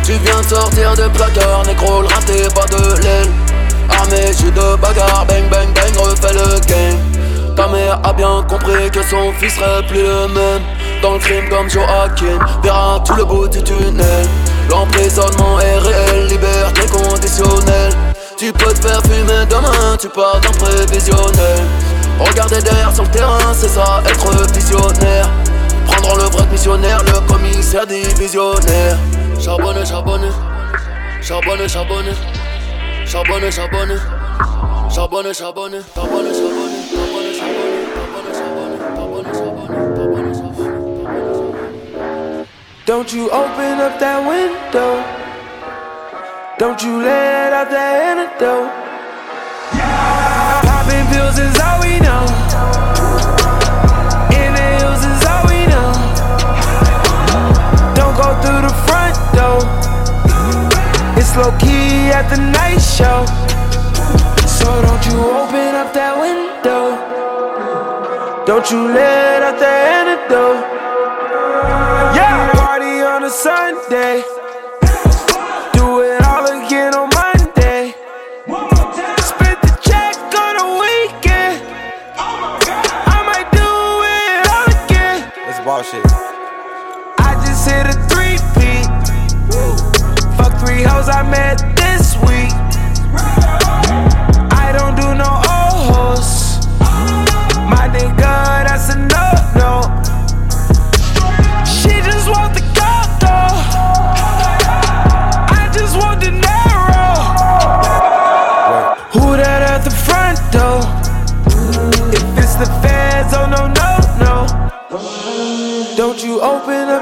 Tu 0.05 0.13
viens 0.25 0.41
de 0.41 0.47
sortir 0.47 0.95
de 0.95 1.09
placard, 1.09 1.65
négro, 1.67 2.03
le 2.03 2.09
raté, 2.09 2.49
pas 2.55 2.67
de 2.67 3.03
l'aile. 3.03 3.31
Armé, 3.91 4.33
j'suis 4.33 4.51
de 4.51 4.77
bagarre, 4.77 5.27
bang 5.29 5.49
bang 5.51 5.69
bang, 5.75 5.97
refais 5.97 6.33
le 6.33 6.61
game. 6.67 7.08
Ta 7.59 7.67
mère 7.67 7.99
a 8.05 8.13
bien 8.13 8.45
compris 8.49 8.89
que 8.93 9.03
son 9.03 9.33
fils 9.33 9.55
serait 9.55 9.85
plus 9.89 10.01
le 10.01 10.29
même. 10.29 10.63
Dans 11.03 11.15
le 11.15 11.19
crime 11.19 11.49
comme 11.49 11.69
Joachim 11.69 12.39
Verra 12.63 13.03
tout 13.05 13.15
le 13.15 13.25
bout 13.25 13.49
du 13.49 13.61
tunnel. 13.65 14.29
L'emprisonnement 14.71 15.59
est 15.59 15.79
réel, 15.79 16.29
liberté 16.29 16.83
conditionnelle. 16.87 17.93
Tu 18.39 18.53
peux 18.53 18.73
te 18.73 18.87
faire 18.87 19.03
fumer 19.03 19.45
demain, 19.51 19.97
tu 20.01 20.09
pars 20.09 20.41
d'un 20.41 20.53
prévisionnel. 20.53 21.59
Regarder 22.21 22.63
derrière 22.63 22.95
sur 22.95 23.03
le 23.03 23.11
terrain, 23.11 23.53
c'est 23.53 23.67
ça 23.67 24.05
être 24.07 24.53
visionnaire. 24.53 25.29
Prendre 25.85 26.17
le 26.17 26.31
vrai 26.31 26.47
missionnaire, 26.53 27.03
le 27.07 27.27
commissaire 27.27 27.89
divisionnaire. 27.89 28.97
Charbonne, 29.41 29.85
charbonne, 29.85 30.31
charbonne, 31.21 31.69
charbonne. 31.69 32.15
Charbonne, 33.05 33.51
charbonne, 33.51 34.01
charbonne, 34.95 35.35
charbonne, 35.35 35.35
charbonne, 35.35 36.33
charbonne. 36.33 36.68
Don't 42.89 43.13
you 43.13 43.29
open 43.31 43.81
up 43.85 44.01
that 44.01 44.25
window. 44.25 45.05
Don't 46.57 46.83
you 46.83 47.03
let 47.05 47.53
out 47.53 47.69
that 47.69 47.93
antidote. 48.01 48.73
Yeah. 49.77 50.65
Popping 50.65 51.05
pills 51.13 51.37
is 51.37 51.53
all 51.61 51.85
we 51.85 52.01
know. 52.01 52.25
Inhales 54.33 55.05
is 55.05 55.21
all 55.29 55.45
we 55.53 55.69
know. 55.69 55.93
Don't 57.93 58.17
go 58.17 58.33
through 58.41 58.65
the 58.65 58.73
front 58.89 59.21
door. 59.37 59.61
It's 61.21 61.37
low 61.37 61.53
key 61.61 62.09
at 62.09 62.33
the 62.33 62.41
night 62.41 62.81
show. 62.81 63.29
So 64.49 64.65
don't 64.81 65.05
you 65.05 65.21
open 65.29 65.77
up 65.77 65.93
that 65.93 66.17
window. 66.17 66.97
Don't 68.49 68.65
you 68.73 68.89
let 68.89 69.43
out 69.45 69.61
the 69.61 69.69
antidote. 69.69 70.78
Sunday. 73.31 74.38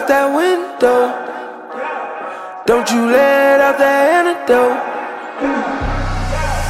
Open 0.07 0.15
that 0.15 0.35
window. 0.35 1.11
Don't 2.67 2.91
you 2.91 3.07
let 3.11 3.61
out 3.61 3.79
that 3.79 4.27
antidote. 4.27 4.79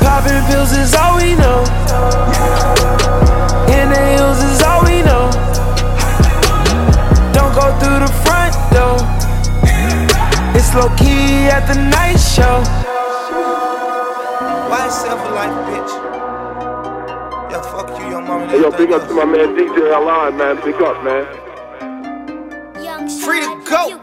Popping 0.01 0.42
pills 0.49 0.72
is 0.72 0.94
all 0.94 1.16
we 1.16 1.35
know. 1.35 1.64
Inhales 3.68 4.40
is 4.42 4.62
all 4.62 4.85
we 4.85 5.03
know. 5.03 5.31
Don't 7.33 7.53
go 7.55 7.72
through 7.81 8.01
the 8.05 8.12
front 8.25 8.55
door. 8.72 8.96
It's 10.55 10.75
low 10.75 10.88
key 10.96 11.49
at 11.49 11.66
the 11.66 11.81
night 11.90 12.18
show. 12.18 12.62
Why 14.70 14.88
self 14.88 15.20
a 15.20 15.31
life, 15.35 15.57
bitch? 15.68 15.92
Yeah, 17.51 17.61
fuck 17.61 17.88
you, 18.01 18.09
your 18.11 18.22
mama. 18.22 18.49
Hey, 18.49 18.61
yo, 18.61 18.70
big 18.70 18.92
up 18.92 19.07
to 19.09 19.14
my 19.14 19.25
man 19.25 19.57
DJ 19.57 19.94
Alon, 19.94 20.37
man. 20.37 20.57
Big 20.64 20.81
up, 20.83 21.03
man. 21.05 21.36
Free 23.07 23.38
to 23.38 23.62
go. 23.64 24.01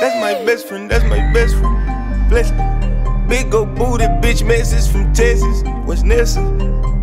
That's 0.00 0.16
my 0.20 0.34
best 0.44 0.66
friend. 0.66 0.90
That's 0.90 1.04
my 1.04 1.32
best 1.32 1.54
friend. 1.54 2.28
Bless 2.28 2.50
me. 2.50 3.28
Big 3.28 3.54
old 3.54 3.72
booty 3.76 4.06
bitch 4.20 4.44
message 4.44 4.90
from 4.90 5.12
Texas. 5.12 5.62
What's 5.84 6.02
Nessa? 6.02 6.40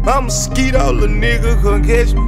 I'm 0.06 0.25
a 0.25 0.29
skeet 0.29 0.75
all 0.75 0.93
the 0.93 1.08
nigga 1.08 1.62
come 1.62 1.82
catch 1.82 2.13
me. 2.13 2.27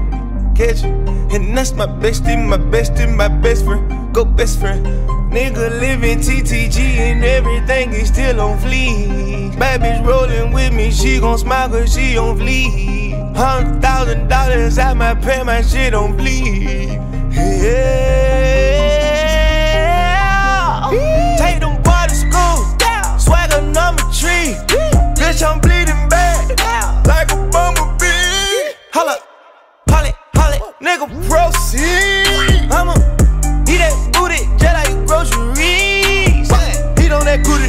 Catch 0.55 0.83
me. 0.83 0.91
And 1.35 1.57
that's 1.57 1.73
my 1.73 1.87
bestie, 1.87 2.41
my 2.41 2.57
bestie, 2.57 3.13
my 3.13 3.27
best 3.27 3.65
friend. 3.65 4.13
Go 4.13 4.23
best 4.23 4.61
friend. 4.61 4.85
Nigga 5.29 5.77
living 5.81 6.19
TTG 6.19 6.79
and 6.79 7.21
everything 7.25 7.91
is 7.91 8.07
still 8.07 8.39
on 8.39 8.57
fleek. 8.59 9.59
Bad 9.59 9.81
bitch 9.81 10.07
rolling 10.07 10.53
with 10.53 10.71
me, 10.71 10.89
she 10.89 11.19
gon' 11.19 11.37
smile 11.37 11.67
cause 11.67 11.93
she 11.93 12.17
on 12.17 12.37
fleek. 12.39 13.35
Hundred 13.35 13.81
thousand 13.81 14.29
dollars 14.29 14.77
at 14.77 14.95
my 14.95 15.13
pay, 15.15 15.43
my 15.43 15.61
shit 15.61 15.93
on 15.93 16.15
bleed. 16.15 17.04
Yeah. 17.35 17.75
Take 21.37 21.59
them 21.59 21.75
swagger 23.19 23.61
number 23.61 24.03
three. 24.13 24.55
Bitch, 25.15 25.43
I'm 25.45 25.59
bleeding 25.59 26.07
bad, 26.07 26.57
like 27.05 27.31
a 27.31 27.35
bumblebee. 27.51 28.73
Holla, 28.93 29.17
holla, 29.89 30.13
holla, 30.33 30.73
nigga, 30.81 31.07
proceed. 31.27 32.71
I'ma 32.71 32.93
eat 33.67 33.79
that 33.79 33.93
booty 34.13 34.47
just 34.57 34.73
like 34.73 34.95
groceries. 35.05 36.49
Eat 37.03 37.11
on 37.11 37.25
that 37.25 37.43
booty. 37.43 37.64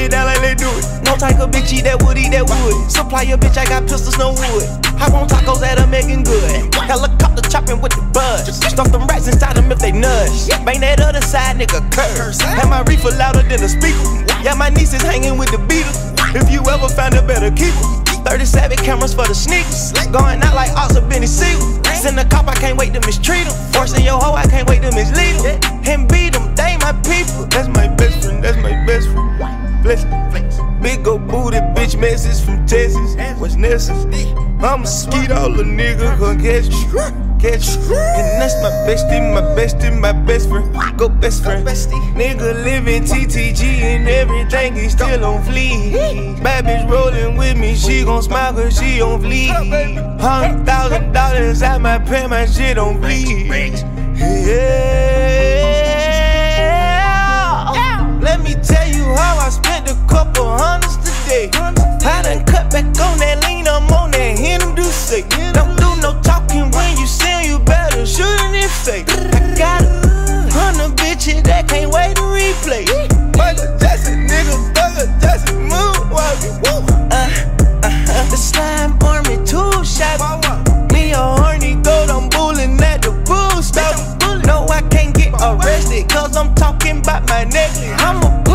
Bitch 0.00 0.08
down 0.08 0.24
like 0.24 0.40
they 0.40 0.54
do 0.54 0.64
it. 0.64 1.04
No 1.04 1.12
type 1.16 1.36
of 1.40 1.50
bitch 1.50 1.72
eat 1.76 1.84
that 1.84 2.00
wood, 2.00 2.16
eat 2.16 2.32
that 2.32 2.48
wood. 2.48 2.90
Supply 2.90 3.22
your 3.22 3.36
bitch, 3.36 3.60
I 3.60 3.68
got 3.68 3.84
pistols, 3.84 4.16
no 4.16 4.32
wood. 4.32 4.64
Hop 4.96 5.12
on 5.12 5.28
tacos 5.28 5.60
that 5.60 5.76
are 5.76 5.86
making 5.86 6.24
good. 6.24 6.72
Helicopter 6.72 7.44
chopping 7.52 7.84
with 7.84 7.92
the 7.92 8.00
buzz. 8.08 8.48
Stuff 8.48 8.90
them 8.92 9.04
rats 9.06 9.28
inside 9.28 9.56
them 9.56 9.70
if 9.70 9.78
they 9.78 9.92
nudge. 9.92 10.48
Bang 10.64 10.80
that 10.80 11.00
other 11.04 11.20
side, 11.20 11.60
nigga, 11.60 11.84
curse. 11.92 12.40
Have 12.40 12.70
my 12.72 12.80
reefer 12.88 13.12
louder 13.12 13.42
than 13.44 13.60
a 13.60 13.68
speaker. 13.68 14.00
Yeah, 14.40 14.56
my 14.56 14.70
niece 14.70 14.96
is 14.96 15.02
hanging 15.02 15.36
with 15.36 15.52
the 15.52 15.60
Beatles. 15.68 16.00
If 16.32 16.48
you 16.48 16.64
ever 16.64 16.88
find 16.88 17.12
a 17.14 17.22
better 17.22 17.52
keeper. 17.52 17.84
37 18.24 18.80
cameras 18.80 19.12
for 19.12 19.28
the 19.28 19.36
sneakers. 19.36 19.92
Going 20.08 20.40
out 20.40 20.56
like 20.56 20.72
Oscar 20.80 21.04
Benny 21.04 21.28
Siegel. 21.28 21.60
Send 21.92 22.16
a 22.16 22.24
cop, 22.24 22.48
I 22.48 22.56
can't 22.56 22.78
wait 22.78 22.96
to 22.96 23.04
mistreat 23.04 23.44
him. 23.44 23.52
Forcing 23.76 24.04
your 24.04 24.16
hoe, 24.16 24.32
I 24.32 24.48
can't 24.48 24.64
wait 24.64 24.80
to 24.80 24.92
mislead 24.96 25.44
him. 25.44 25.60
And 25.84 26.08
beat 26.08 26.32
them, 26.32 26.54
they 26.56 26.80
my 26.80 26.96
people. 27.04 27.44
That's 27.52 27.68
my 27.68 27.88
best 28.00 28.24
friend, 28.24 28.40
that's 28.40 28.56
my 28.64 28.72
best 28.88 29.04
friend. 29.12 29.59
Bless 29.82 30.04
Big 30.82 31.06
old 31.06 31.26
booty 31.28 31.58
bitch 31.74 31.98
message 31.98 32.44
from 32.44 32.66
Texas. 32.66 33.16
What's 33.38 33.56
necessary? 33.56 34.26
I'm 34.60 34.82
a 34.82 34.86
skeet 34.86 35.30
all 35.30 35.50
the 35.52 35.62
nigga 35.62 36.18
come 36.18 36.38
catch 36.38 36.68
me. 36.68 36.84
Catch 37.40 37.78
me. 37.88 37.96
And 37.96 38.40
that's 38.40 38.54
my 38.62 38.70
bestie, 38.86 39.32
my 39.32 39.40
bestie, 39.56 39.98
my 39.98 40.12
best 40.12 40.48
friend. 40.50 40.98
Go 40.98 41.08
best 41.08 41.42
friend. 41.42 41.66
Nigga 41.66 42.62
living 42.64 43.04
TTG 43.04 43.62
and 43.62 44.08
everything 44.08 44.76
is 44.76 44.92
still 44.92 45.24
on 45.24 45.42
fleek. 45.44 46.42
Bad 46.42 46.66
bitch 46.66 46.88
rolling 46.90 47.36
with 47.38 47.56
me, 47.56 47.74
she 47.74 48.04
gon' 48.04 48.22
smile 48.22 48.52
cause 48.52 48.78
she 48.78 49.00
on 49.00 49.22
fleek. 49.22 49.50
Hundred 50.20 50.66
thousand 50.66 51.12
dollars 51.12 51.62
at 51.62 51.80
my 51.80 51.98
pay, 51.98 52.26
my 52.26 52.44
shit 52.44 52.76
on 52.76 53.00
bleed. 53.00 53.48
Yeah. 54.16 54.90
Let 58.20 58.42
me 58.42 58.54
tell 58.62 58.86
you 58.86 59.04
how 59.14 59.38
I 59.38 59.48
spent 59.48 59.69
a 59.90 59.94
couple 60.06 60.46
hundreds 60.46 60.96
today. 60.98 61.50
I 61.52 62.22
done 62.22 62.44
cut 62.44 62.70
back 62.70 62.86
on 63.02 63.18
that 63.18 63.42
lean, 63.44 63.66
I'm 63.66 63.90
on 63.90 64.12
that 64.12 64.38
Hennessy 64.38 64.74
do 64.76 64.84
say. 64.84 65.22
Don't 65.52 65.74
do 65.76 65.90
no 66.00 66.14
talking 66.22 66.70
when 66.70 66.96
you 66.96 67.06
sing, 67.06 67.44
you 67.50 67.58
better 67.58 68.06
shoot 68.06 68.38
in 68.46 68.54
it 68.54 68.70
fake. 68.70 69.06
I 69.10 69.54
got 69.58 69.82
a 69.82 70.46
hundred 70.54 70.96
bitches 70.96 71.42
that 71.44 71.68
can't 71.68 71.90
wait 71.90 72.14
to 72.16 72.22
replay. 72.22 72.86
Michael 73.36 73.76
Jackson, 73.78 74.26
nigga, 74.30 74.54
Michael 74.78 75.10
Jackson, 75.18 75.58
moonwalking. 75.68 76.54
Uh, 76.64 77.26
uh-huh. 77.82 78.30
The 78.30 78.36
slime 78.36 78.94
two. 79.44 79.70
Me 80.94 81.10
a 81.10 81.18
horny 81.18 81.74
goat, 81.82 82.10
I'm 82.10 82.30
at 82.82 83.02
the. 83.02 83.10
No, 84.46 84.66
I 84.68 84.82
can't 84.90 85.14
get 85.14 85.32
arrested, 85.40 86.08
cause 86.08 86.36
I'm 86.36 86.54
talking 86.54 86.98
about 86.98 87.28
my 87.28 87.44
necklace. 87.44 88.00
I'ma 88.00 88.42
put 88.42 88.49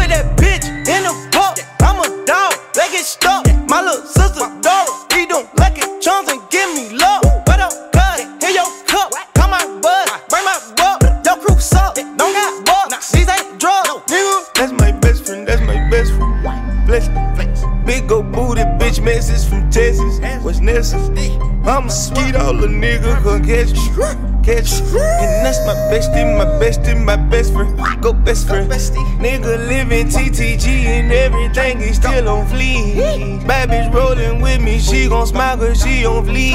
necessary. 20.75 21.31
I'm 21.63 21.87
a 21.87 22.43
all 22.43 22.53
little 22.53 22.67
nigga, 22.67 23.23
come 23.23 23.43
catch 23.43 23.71
you 23.71 24.25
catch 24.45 24.79
you. 24.79 24.85
And 24.99 25.43
that's 25.43 25.59
my 25.65 25.73
bestie, 25.89 26.37
my 26.37 26.45
bestie, 26.61 26.95
my 27.03 27.15
best 27.15 27.51
friend. 27.53 27.75
Go 28.01 28.13
best 28.13 28.47
friend. 28.47 28.69
Nigga 28.69 29.67
living 29.67 30.07
TTG 30.07 30.67
and 30.85 31.11
everything 31.11 31.81
is 31.81 31.97
still 31.97 32.29
on 32.29 32.45
fleek. 32.47 33.45
Bad 33.47 33.69
bitch 33.69 33.91
rolling 33.93 34.41
with 34.41 34.61
me, 34.61 34.79
she 34.79 35.09
gon' 35.09 35.25
smile 35.27 35.57
cause 35.57 35.81
she 35.81 36.05
on 36.05 36.25
fleek. 36.25 36.53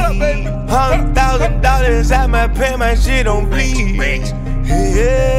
Hundred 0.69 1.15
thousand 1.15 1.61
dollars 1.61 2.13
at 2.13 2.29
my 2.31 2.47
pay, 2.47 2.77
my 2.77 2.95
shit 2.95 3.27
on 3.27 3.51
bleed. 3.51 3.97
Yeah. 4.65 5.31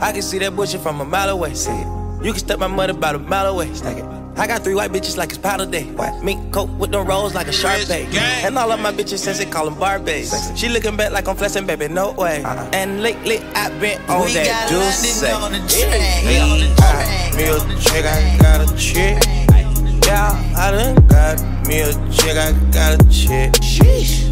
I 0.00 0.12
can 0.12 0.22
see 0.22 0.38
that 0.38 0.54
bullshit 0.54 0.80
from 0.80 1.00
a 1.00 1.04
mile 1.04 1.30
away. 1.30 1.54
See 1.54 1.70
it. 1.70 2.01
You 2.22 2.30
can 2.30 2.38
step 2.38 2.58
my 2.60 2.68
money 2.68 2.92
about 2.92 3.16
a 3.16 3.18
mile 3.18 3.46
away. 3.46 3.72
Stack 3.74 3.96
it. 3.98 4.04
I 4.36 4.46
got 4.46 4.62
three 4.62 4.74
white 4.74 4.92
bitches 4.92 5.16
like 5.16 5.30
it's 5.30 5.38
powder 5.38 5.66
day. 5.66 5.84
What? 5.92 6.22
Mink 6.22 6.52
coat 6.52 6.70
with 6.78 6.90
them 6.90 7.06
rolls 7.06 7.34
like 7.34 7.48
a 7.48 7.52
sharp 7.52 7.86
bay. 7.88 8.06
And 8.44 8.56
all 8.56 8.70
of 8.70 8.80
my 8.80 8.92
bitches 8.92 9.18
since 9.18 9.38
they 9.38 9.44
call 9.44 9.64
them 9.64 9.74
Barbies. 9.74 10.56
She 10.56 10.68
looking 10.68 10.96
back 10.96 11.12
like 11.12 11.26
I'm 11.28 11.36
flexing, 11.36 11.66
baby, 11.66 11.88
no 11.88 12.12
way. 12.12 12.42
Uh-uh. 12.42 12.70
And 12.72 13.02
lately 13.02 13.38
I've 13.54 13.78
been 13.80 14.00
on 14.08 14.24
we 14.26 14.34
that 14.34 14.68
juice. 14.68 15.22
On 15.24 15.52
the 15.52 15.58
train. 15.68 15.90
Yeah. 16.24 17.36
Me 17.36 17.44
a 17.44 17.58
chick, 17.80 18.04
I 18.06 18.38
got 18.40 18.60
a 18.60 18.76
chick. 18.76 19.22
Yeah, 20.06 20.54
I 20.56 20.70
done 20.70 21.06
got 21.08 21.40
me 21.66 21.80
a 21.80 21.92
chick, 22.12 22.36
I 22.36 22.52
got 22.70 23.00
a 23.00 23.08
chick. 23.10 23.52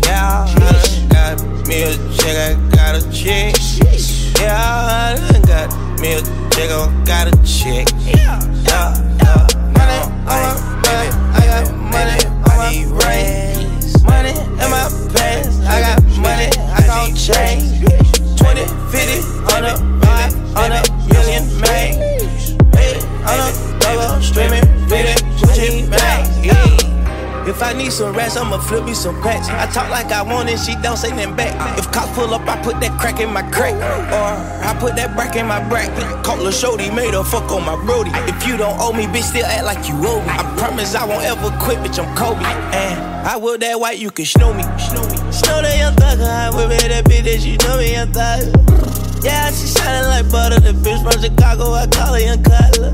Yeah, 0.05 0.45
I 0.47 0.55
done 0.59 1.09
got 1.09 1.67
me 1.67 1.83
a 1.83 1.93
chick, 2.15 2.37
I 2.37 2.55
got 2.71 2.95
a 2.97 3.13
chick. 3.13 3.57
Yeah, 4.39 4.57
I 4.57 5.17
done 5.17 5.43
got 5.43 5.90
me 6.01 6.15
a 6.15 6.23
I 6.51 6.91
got 7.05 7.29
a 7.29 7.37
chick. 7.45 7.89
Yeah, 8.01 8.41
yeah 8.65 9.11
money, 9.77 10.01
I 10.27 10.70
need 27.81 27.93
some 27.93 28.15
rats, 28.15 28.37
I'ma 28.37 28.59
flip 28.59 28.85
me 28.85 28.95
some 28.95 29.21
packs. 29.23 29.49
I 29.49 29.67
talk 29.73 29.89
like 29.91 30.13
I 30.13 30.23
want 30.23 30.49
it, 30.51 30.59
she 30.59 30.75
don't 30.83 30.97
say 30.97 31.11
nothing 31.11 31.35
back. 31.37 31.53
If 31.79 31.91
cops 31.91 32.13
pull 32.13 32.33
up, 32.35 32.47
I 32.47 32.61
put 32.63 32.81
that 32.81 32.99
crack 33.01 33.21
in 33.21 33.33
my 33.33 33.43
crack. 33.51 33.75
Or 33.75 34.31
I 34.69 34.77
put 34.79 34.97
that 34.97 35.17
brack 35.17 35.37
in 35.37 35.47
my 35.47 35.67
brack. 35.69 35.89
Call 36.25 36.47
a 36.47 36.53
shorty, 36.53 36.91
made 36.91 37.15
a 37.15 37.25
fuck 37.25 37.51
on 37.51 37.65
my 37.65 37.77
brody. 37.85 38.11
If 38.29 38.47
you 38.47 38.57
don't 38.57 38.77
owe 38.79 38.93
me, 38.93 39.07
bitch, 39.07 39.33
still 39.33 39.47
act 39.47 39.65
like 39.65 39.89
you 39.89 39.95
owe 39.97 40.21
me. 40.21 40.29
I 40.29 40.43
promise 40.59 40.95
I 40.95 41.05
won't 41.07 41.25
ever 41.25 41.51
quit, 41.63 41.79
bitch, 41.79 41.99
I'm 42.03 42.11
Kobe. 42.17 42.45
And 42.45 43.01
I 43.27 43.37
will 43.37 43.59
that 43.59 43.81
white, 43.81 43.99
you 43.99 44.11
can 44.11 44.27
snow 44.27 44.53
me. 44.53 44.63
Snow 44.79 45.03
me. 45.09 45.17
Snow 45.33 45.63
that 45.63 45.77
young 45.79 45.95
thugger, 45.95 46.29
I 46.29 46.51
will 46.51 46.69
be 46.69 46.77
that 46.77 47.05
bitch 47.05 47.25
that 47.25 47.41
you 47.41 47.57
know 47.65 47.79
me, 47.79 47.93
young 47.93 48.13
thugger. 48.13 49.25
Yeah, 49.25 49.51
she 49.51 49.67
shining 49.67 50.09
like 50.09 50.31
butter. 50.31 50.61
The 50.61 50.73
bitch 50.73 51.01
from 51.01 51.21
Chicago, 51.21 51.73
I 51.73 51.87
call 51.87 52.15
her 52.15 52.21
young 52.21 52.43
Cutler. 52.43 52.93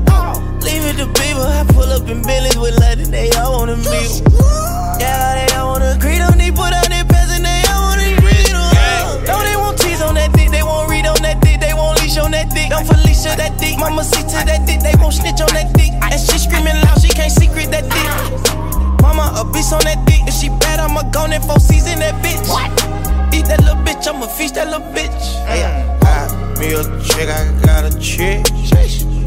Leave 0.59 0.83
it 0.83 0.97
to 0.97 1.07
people. 1.07 1.43
I 1.43 1.63
pull 1.69 1.87
up 1.91 2.07
in 2.09 2.21
Billy's 2.21 2.57
with 2.57 2.77
London, 2.79 3.11
they 3.11 3.29
all 3.31 3.59
wanna 3.59 3.77
meet. 3.77 4.76
Yeah, 4.99 5.45
they 5.45 5.55
all 5.55 5.73
wanna 5.73 5.95
agree. 5.97 6.17
Don't 6.17 6.37
need 6.37 6.55
put 6.55 6.73
out 6.73 6.89
their 6.89 7.05
pants 7.05 7.33
and 7.33 7.45
they 7.45 7.61
all 7.69 7.93
wanna 7.93 8.17
read 8.25 8.53
on. 8.53 9.25
Don't 9.25 9.45
they 9.45 9.55
want 9.55 9.77
tease 9.77 10.01
on 10.01 10.15
that 10.15 10.33
dick, 10.33 10.49
they 10.51 10.63
won't 10.63 10.89
read 10.89 11.05
on 11.05 11.21
that 11.21 11.41
dick, 11.41 11.59
they 11.59 11.73
won't 11.73 12.01
leash 12.01 12.17
on 12.17 12.31
that 12.31 12.49
dick. 12.49 12.69
Don't 12.69 12.85
Felicia 12.85 13.35
that 13.37 13.57
dick, 13.59 13.77
mama 13.77 14.03
see 14.03 14.23
to 14.23 14.39
that 14.45 14.65
dick, 14.65 14.81
they 14.81 14.95
won't 14.97 15.13
snitch 15.13 15.41
on 15.41 15.53
that 15.53 15.73
dick. 15.73 15.91
And 16.01 16.19
she 16.19 16.37
screaming 16.39 16.79
loud, 16.81 17.01
she 17.01 17.09
can't 17.09 17.31
secret 17.31 17.69
that 17.71 17.85
dick. 17.85 18.09
Mama 19.01 19.31
a 19.37 19.45
beast 19.45 19.73
on 19.73 19.83
that 19.85 20.03
dick, 20.05 20.21
if 20.25 20.33
she 20.33 20.49
bad, 20.49 20.79
I'ma 20.79 21.03
go 21.11 21.25
in 21.25 21.41
four 21.41 21.59
season 21.59 21.99
that 21.99 22.15
bitch. 22.23 22.41
What? 22.49 22.71
Eat 23.33 23.45
that 23.45 23.61
little 23.61 23.77
bitch, 23.85 24.07
I'ma 24.07 24.27
feast 24.27 24.55
that 24.55 24.67
little 24.67 24.87
bitch. 24.93 25.13
Mm. 25.45 25.47
Hey, 25.47 25.61
got 26.01 26.59
me 26.59 26.73
a 26.73 26.83
chick, 27.05 27.29
I 27.29 27.45
got 27.65 27.85
a 27.85 27.91
chick. 27.99 28.45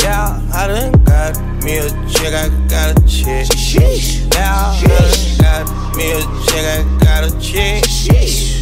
Yeah, 0.02 0.40
I 0.52 0.66
done 0.66 0.92
got 1.04 1.38
me 1.62 1.78
a 1.78 1.88
chick, 2.08 2.34
I 2.34 2.48
got 2.68 2.96
a 2.96 3.06
chick. 3.06 3.46
Yeah, 4.34 4.74
I 4.74 4.82
done 4.82 5.39
me 6.00 6.12
a 6.12 6.20
chick, 6.48 6.64
I 6.64 6.80
got 7.04 7.24
a 7.28 7.30
chick. 7.40 7.84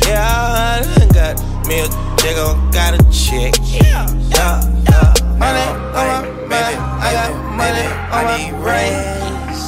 Yeah, 0.06 0.26
I 0.26 0.82
done 0.82 1.08
got 1.14 1.38
me 1.68 1.80
a 1.80 1.88
chick, 2.18 2.34
I 2.34 2.70
got 2.74 2.98
a 2.98 3.02
chick. 3.14 3.54
Yeah, 3.70 4.10
yeah, 4.34 4.58
money 5.38 5.66
on 5.94 6.04
my 6.10 6.26
mind, 6.50 6.78
I 6.98 7.08
got 7.14 7.30
money 7.54 7.86
on 8.16 8.22
my 8.26 8.42
brain. 8.58 8.98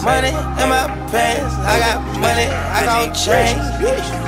Money 0.02 0.32
in 0.32 0.66
my 0.72 0.88
pants, 1.12 1.54
I 1.62 1.78
got 1.78 1.98
money, 2.18 2.48
I 2.50 2.82
got 2.84 3.14
change. 3.14 3.60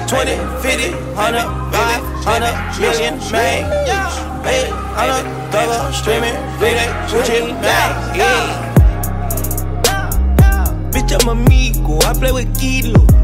20, 0.06 0.38
50, 0.62 0.92
100, 1.16 1.42
500 1.72 2.54
million, 2.78 3.14
man. 3.32 3.62
Hey, 4.44 4.70
I'm 4.70 5.10
a 5.10 5.20
double 5.50 5.92
streaming, 5.92 6.38
feeling, 6.60 6.92
switching 7.08 7.56
back, 7.60 8.16
yeah. 8.16 8.68
Bitch, 10.92 11.12
I'm 11.18 11.28
amigo, 11.28 11.98
I 12.06 12.12
play 12.12 12.32
with 12.32 12.54
Kilo. 12.60 13.21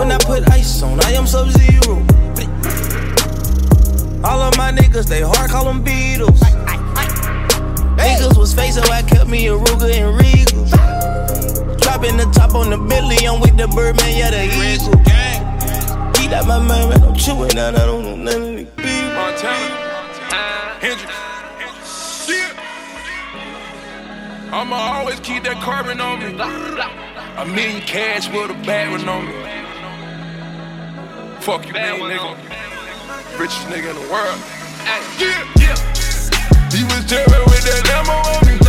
When 0.00 0.10
I 0.10 0.16
put 0.16 0.50
ice 0.50 0.82
on, 0.82 0.98
I 1.04 1.10
am 1.10 1.26
sub 1.26 1.50
zero. 1.50 1.96
All 4.24 4.40
of 4.40 4.56
my 4.56 4.72
niggas, 4.72 5.06
they 5.06 5.20
hard, 5.20 5.50
call 5.50 5.66
them 5.66 5.84
Beatles. 5.84 6.40
Niggas 7.98 8.38
was 8.38 8.54
facing, 8.54 8.84
I 8.84 9.02
kept 9.02 9.28
me 9.28 9.48
a 9.48 9.52
Ruger 9.52 9.92
and 9.92 10.16
Regal. 10.16 10.64
Dropping 11.76 12.16
the 12.16 12.24
top 12.32 12.54
on 12.54 12.70
the 12.70 12.78
Billy, 12.78 13.26
I'm 13.26 13.42
with 13.42 13.58
the 13.58 13.68
Birdman, 13.68 14.16
yeah, 14.16 14.30
the 14.30 14.46
Eagle. 14.46 14.98
Eat 16.24 16.32
out 16.32 16.46
my 16.46 16.58
mind, 16.58 16.88
man, 16.88 17.04
I'm 17.04 17.14
chewing 17.14 17.58
out, 17.58 17.74
I 17.74 17.84
don't 17.84 18.02
know 18.02 18.16
nothing. 18.16 18.68
Montana, 18.78 19.76
Hendrix. 20.80 21.12
I'ma 24.50 24.76
always 24.76 25.20
keep 25.20 25.44
that 25.44 25.60
carbon 25.60 26.00
on 26.00 26.20
me. 26.20 26.40
A 27.36 27.44
million 27.44 27.82
cash 27.82 28.30
with 28.30 28.50
a 28.50 28.54
bad 28.64 28.92
one 28.92 29.06
on 29.06 29.26
me. 29.26 29.59
Fuck 31.50 31.66
you, 31.66 31.72
bad 31.72 31.98
nigga. 31.98 33.40
Richest 33.40 33.66
nigga 33.66 33.90
in 33.90 33.96
the 33.96 34.08
world. 34.08 34.38
Yeah, 35.18 35.42
yeah. 35.58 35.74
He 36.70 36.84
was 36.84 37.04
tearing 37.06 37.44
with 37.50 37.64
that 37.64 37.82
Lambo 37.90 38.38
on 38.38 38.46
me. 38.46 38.59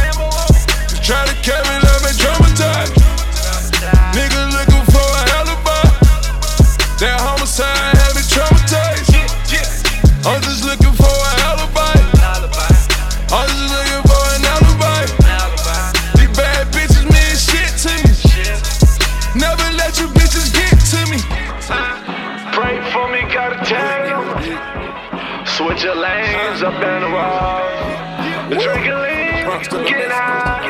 Lanes 26.62 26.64
up 26.64 26.84
in 26.84 27.02
the 27.02 27.08
road. 27.08 28.60
Drink 28.62 28.88
a 28.88 28.96
lean, 29.02 29.88
get 29.88 30.12
high. 30.12 30.68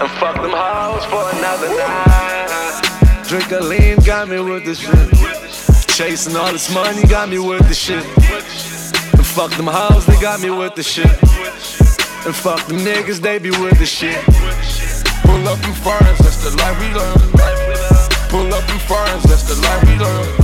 And 0.00 0.10
fuck 0.20 0.36
them 0.36 0.52
hoes 0.52 1.04
for 1.06 1.24
another 1.36 1.68
night. 1.68 3.24
Drink 3.28 3.50
a 3.52 3.60
lean, 3.60 3.96
got 4.04 4.28
me 4.28 4.40
with 4.40 4.64
this 4.64 4.78
shit. 4.78 5.88
Chasing 5.88 6.36
all 6.36 6.52
this 6.52 6.72
money, 6.72 7.06
got 7.06 7.28
me 7.28 7.38
with 7.38 7.66
the 7.68 7.74
shit. 7.74 8.04
And 8.04 9.26
fuck 9.26 9.50
them 9.52 9.66
hoes, 9.66 10.06
they 10.06 10.20
got 10.20 10.40
me 10.40 10.50
with 10.50 10.74
the 10.74 10.82
shit. 10.82 11.10
And 12.26 12.34
fuck 12.34 12.66
them 12.66 12.78
niggas, 12.78 13.20
they 13.20 13.38
be 13.38 13.50
with 13.50 13.78
the 13.78 13.86
shit. 13.86 14.22
Pull 15.22 15.48
up 15.48 15.62
in 15.64 15.74
foreigns, 15.74 16.18
that's 16.18 16.42
the 16.44 16.56
life 16.56 16.78
we 16.80 16.92
live. 16.92 17.32
Pull 18.28 18.52
up 18.52 18.68
in 18.68 18.78
foreigns, 18.80 19.22
that's 19.22 19.44
the 19.44 19.54
life 19.62 19.82
we 19.88 19.96
live. 19.98 20.36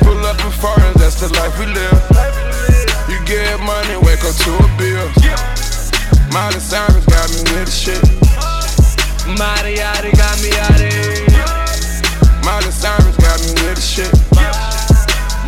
Pull 0.00 0.24
up 0.26 0.38
in 0.44 0.52
foreigns, 0.52 0.94
that's 0.96 1.20
the 1.20 1.28
life 1.34 1.58
we 1.58 1.66
live. 1.66 2.41
Get 3.32 3.60
money, 3.60 3.96
wake 4.04 4.22
up 4.24 4.36
to 4.44 4.52
a 4.52 4.68
bill. 4.76 5.08
Miley 6.34 6.60
Cyrus 6.60 7.06
got 7.06 7.30
me 7.32 7.40
with 7.56 7.64
the 7.64 7.72
shit. 7.72 8.02
Mighty 9.40 9.76
Yachty 9.80 10.12
got 10.12 10.36
me 10.44 10.52
out 10.60 10.76
here. 10.76 11.24
Miley 12.44 12.70
Cyrus 12.70 13.16
got 13.16 13.40
me 13.40 13.52
with 13.64 13.76
the 13.76 13.80
shit. 13.80 14.12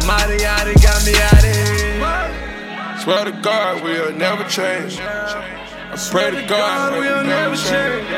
Mighty 0.08 0.42
Yachty 0.42 0.80
got 0.80 1.04
me 1.04 1.12
out 1.28 1.44
here. 1.44 3.02
Swear 3.02 3.26
to 3.26 3.32
God, 3.42 3.82
we'll 3.84 4.14
never 4.14 4.44
change. 4.44 4.98
I 4.98 6.08
pray 6.10 6.30
to 6.30 6.46
God, 6.48 6.92
we'll 6.98 7.22
never 7.24 7.54
change. 7.54 8.08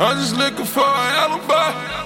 I'm 0.00 0.16
just 0.18 0.34
looking 0.34 0.66
for 0.66 0.80
an 0.80 1.14
alibi. 1.22 2.05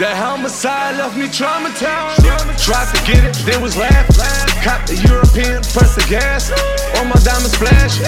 That 0.00 0.16
homicide 0.16 0.96
left 0.96 1.12
me 1.12 1.28
traumatized. 1.28 2.24
Tried 2.56 2.88
to 2.88 3.00
get 3.04 3.20
it, 3.20 3.36
then 3.44 3.60
was 3.60 3.76
laughing. 3.76 4.16
Cop 4.64 4.88
the 4.88 4.96
European, 4.96 5.60
press 5.76 5.92
the 5.92 6.00
gas. 6.08 6.48
All 6.96 7.04
my 7.04 7.20
diamonds 7.20 7.52
flash. 7.60 8.00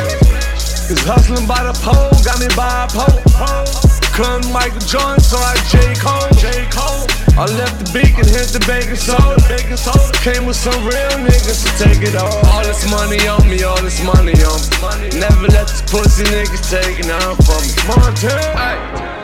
Cause 0.89 1.05
hustling 1.05 1.45
by 1.45 1.61
the 1.61 1.77
pole 1.85 2.09
got 2.25 2.41
me 2.41 2.49
bipolar. 2.57 3.21
Couldn't 4.17 4.49
Michael 4.57 4.81
Jordan, 4.89 5.21
so 5.21 5.37
I 5.37 5.53
J. 5.69 5.93
Cole. 6.01 6.33
I 7.37 7.45
left 7.61 7.77
the 7.77 7.89
beacon, 7.93 8.25
hit 8.25 8.49
the 8.57 8.65
baking 8.65 8.97
soda. 8.97 9.37
Came 10.25 10.49
with 10.49 10.57
some 10.57 10.81
real 10.89 11.13
niggas 11.21 11.61
to 11.61 11.71
take 11.77 12.01
it 12.09 12.17
all. 12.17 12.41
All 12.57 12.65
this 12.65 12.89
money 12.89 13.21
on 13.29 13.45
me, 13.45 13.69
all 13.69 13.77
this 13.85 14.01
money 14.01 14.33
on 14.49 14.57
me. 14.97 15.13
Never 15.21 15.45
let 15.53 15.69
this 15.69 15.85
pussy 15.93 16.25
niggas 16.25 16.73
take 16.73 17.05
it 17.05 17.13
out 17.13 17.37
from 17.45 17.61
me. 17.61 17.77
Montana. 17.85 19.22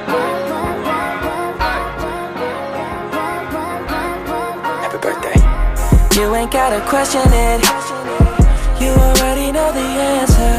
You 6.18 6.34
ain't 6.34 6.50
gotta 6.50 6.80
question 6.80 7.22
it. 7.30 7.62
You 8.82 8.90
already 8.90 9.52
know 9.52 9.70
the 9.70 9.86
answer. 10.18 10.54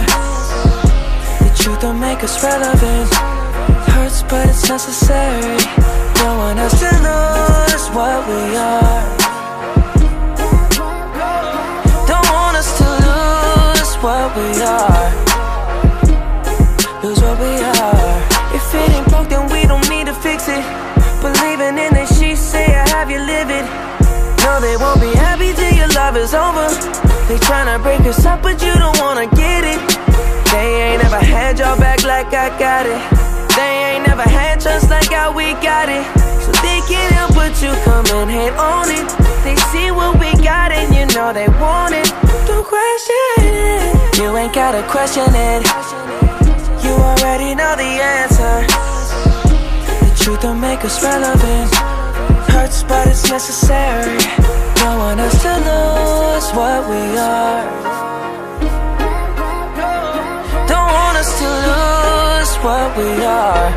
The 1.43 1.51
truth 1.61 1.81
don't 1.81 1.99
make 1.99 2.23
us 2.23 2.41
relevant. 2.41 3.13
Hurts, 3.91 4.23
but 4.23 4.47
it's 4.47 4.69
necessary. 4.69 5.59
Don't 6.15 6.37
want 6.37 6.59
us 6.59 6.79
to 6.79 6.89
lose 7.03 7.85
what 7.91 8.19
we 8.29 8.55
are. 8.55 9.03
Don't 12.07 12.29
want 12.31 12.55
us 12.55 12.69
to 12.79 12.87
lose 13.03 13.91
what 13.99 14.27
we 14.39 14.47
are. 14.63 15.07
Lose 17.03 17.19
what 17.19 17.37
we 17.37 17.53
are. 17.83 18.55
If 18.55 18.63
it 18.73 18.91
ain't 18.95 19.09
broke, 19.09 19.27
then 19.27 19.51
we 19.51 19.67
don't 19.67 19.89
need 19.89 20.05
to 20.05 20.13
fix 20.13 20.47
it. 20.47 20.63
Believing 21.21 21.77
in 21.77 21.97
it, 21.97 22.07
she 22.07 22.33
say 22.37 22.63
I 22.63 22.87
have 22.95 23.11
you 23.11 23.19
live 23.19 23.49
it. 23.49 24.08
No, 24.43 24.59
they 24.59 24.77
won't 24.77 25.01
be 25.01 25.11
happy 25.15 25.53
till 25.53 25.73
your 25.73 25.89
love 25.89 26.15
is 26.17 26.33
over. 26.33 26.67
They 27.27 27.37
tryna 27.45 27.81
break 27.81 28.01
us 28.01 28.25
up, 28.25 28.41
but 28.41 28.61
you 28.61 28.73
don't 28.73 28.97
wanna 28.99 29.27
get 29.35 29.63
it. 29.63 29.79
They 30.51 30.93
ain't 30.93 31.03
never 31.03 31.23
had 31.23 31.59
your 31.59 31.77
back 31.77 32.03
like 32.03 32.33
I 32.33 32.49
got 32.57 32.85
it. 32.85 32.99
They 33.55 33.71
ain't 33.93 34.07
never 34.07 34.23
had 34.23 34.59
trust 34.59 34.89
like 34.89 35.11
how 35.11 35.31
we 35.31 35.53
got 35.61 35.89
it. 35.89 36.05
So 36.43 36.51
they 36.63 36.81
can't 36.89 37.13
help 37.13 37.35
but 37.35 37.53
you 37.61 37.71
come 37.85 38.05
and 38.17 38.31
hate 38.31 38.57
on 38.57 38.89
it. 38.89 39.05
They 39.43 39.55
see 39.71 39.91
what 39.91 40.19
we 40.19 40.31
got 40.43 40.71
and 40.71 40.93
you 40.95 41.05
know 41.15 41.31
they 41.33 41.47
want 41.61 41.93
it. 41.93 42.07
Don't 42.47 42.65
question 42.65 43.45
it. 43.45 44.17
You 44.17 44.35
ain't 44.37 44.53
gotta 44.53 44.81
question 44.87 45.27
it. 45.29 45.61
You 46.83 46.91
already 46.91 47.53
know 47.55 47.75
the 47.75 47.91
answer. 48.17 48.65
The 50.01 50.11
truth 50.17 50.41
don't 50.41 50.59
make 50.59 50.83
us 50.83 51.03
relevant. 51.03 51.98
Hurts, 52.51 52.83
but 52.83 53.07
it's 53.07 53.29
necessary. 53.29 54.17
Don't 54.75 54.97
want 54.97 55.19
us 55.19 55.41
to 55.43 55.53
lose 55.69 56.47
what 56.57 56.81
we 56.89 57.03
are. 57.17 57.63
Don't 60.67 60.91
want 60.99 61.15
us 61.17 61.31
to 61.41 61.47
lose 61.67 62.51
what 62.65 62.87
we 62.97 63.09
are. 63.23 63.67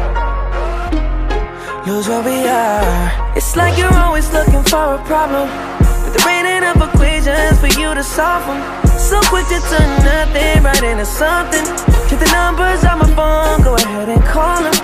Lose 1.87 2.08
what 2.08 2.24
we 2.24 2.46
are. 2.46 3.37
It's 3.37 3.56
like 3.56 3.76
you're 3.76 3.94
always 3.94 4.32
looking 4.32 4.62
for 4.62 4.94
a 4.94 5.02
problem. 5.04 5.48
But 6.04 6.12
there 6.16 6.28
ain't 6.30 6.48
enough 6.62 6.80
equations 6.88 7.58
for 7.61 7.72
you 7.80 7.94
to 7.94 8.02
solve 8.02 8.46
them. 8.46 8.61
So 8.98 9.20
quick 9.32 9.46
to 9.48 9.61
turn 9.70 9.90
nothing 10.04 10.62
right 10.62 10.82
into 10.82 11.04
something. 11.04 11.64
Get 12.08 12.20
the 12.20 12.30
numbers 12.32 12.85
on 12.85 12.98
my 13.00 13.08
phone, 13.16 13.64
go 13.64 13.74
ahead 13.74 14.08
and 14.08 14.22
call 14.24 14.62
them. 14.62 14.74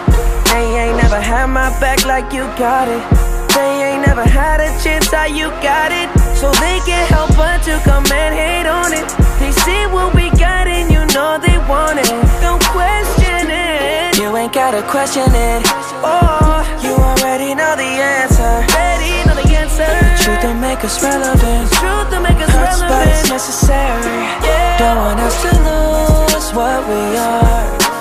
They 0.51 0.65
ain't 0.83 0.97
never 0.97 1.21
had 1.21 1.47
my 1.47 1.71
back 1.81 2.05
like 2.05 2.33
you 2.33 2.43
got 2.59 2.89
it. 2.89 3.28
They 3.59 3.91
ain't 3.91 4.07
never 4.07 4.23
had 4.23 4.61
a 4.61 4.71
chance 4.83 5.11
how 5.11 5.27
you 5.27 5.51
got 5.59 5.91
it. 5.91 6.07
So 6.39 6.47
they 6.63 6.79
can't 6.87 7.09
help 7.11 7.35
but 7.35 7.59
to 7.67 7.75
come 7.83 8.07
and 8.07 8.31
hate 8.43 8.69
on 8.71 8.93
it. 8.95 9.07
They 9.43 9.51
see 9.67 9.83
what 9.91 10.15
we 10.15 10.31
got 10.39 10.71
and 10.71 10.87
you 10.95 11.03
know 11.15 11.39
they 11.43 11.59
want 11.67 11.99
it. 11.99 12.07
Don't 12.39 12.63
question 12.71 13.51
it. 13.51 14.15
You 14.17 14.31
ain't 14.37 14.53
gotta 14.55 14.83
question 14.87 15.27
it. 15.35 15.63
Oh, 16.07 16.63
you 16.87 16.95
already 17.11 17.51
know 17.59 17.75
the 17.75 17.91
answer. 18.23 18.55
Already 18.63 19.27
know 19.27 19.35
the 19.35 19.49
answer. 19.63 19.91
The 19.91 20.23
truth 20.23 20.41
don't 20.47 20.61
make 20.61 20.85
us 20.87 21.03
relevant. 21.03 21.67
Truth 21.83 22.07
don't 22.15 22.23
make 22.23 22.39
us 22.39 22.51
Hurts, 22.55 22.79
relevant. 22.79 22.91
but 22.95 23.05
it's 23.11 23.27
necessary. 23.29 24.23
Yeah. 24.47 24.79
Don't 24.79 24.99
want 25.03 25.19
us 25.19 25.35
to 25.43 25.51
lose 25.67 26.47
what 26.55 26.79
we 26.87 27.03
are. 27.19 27.98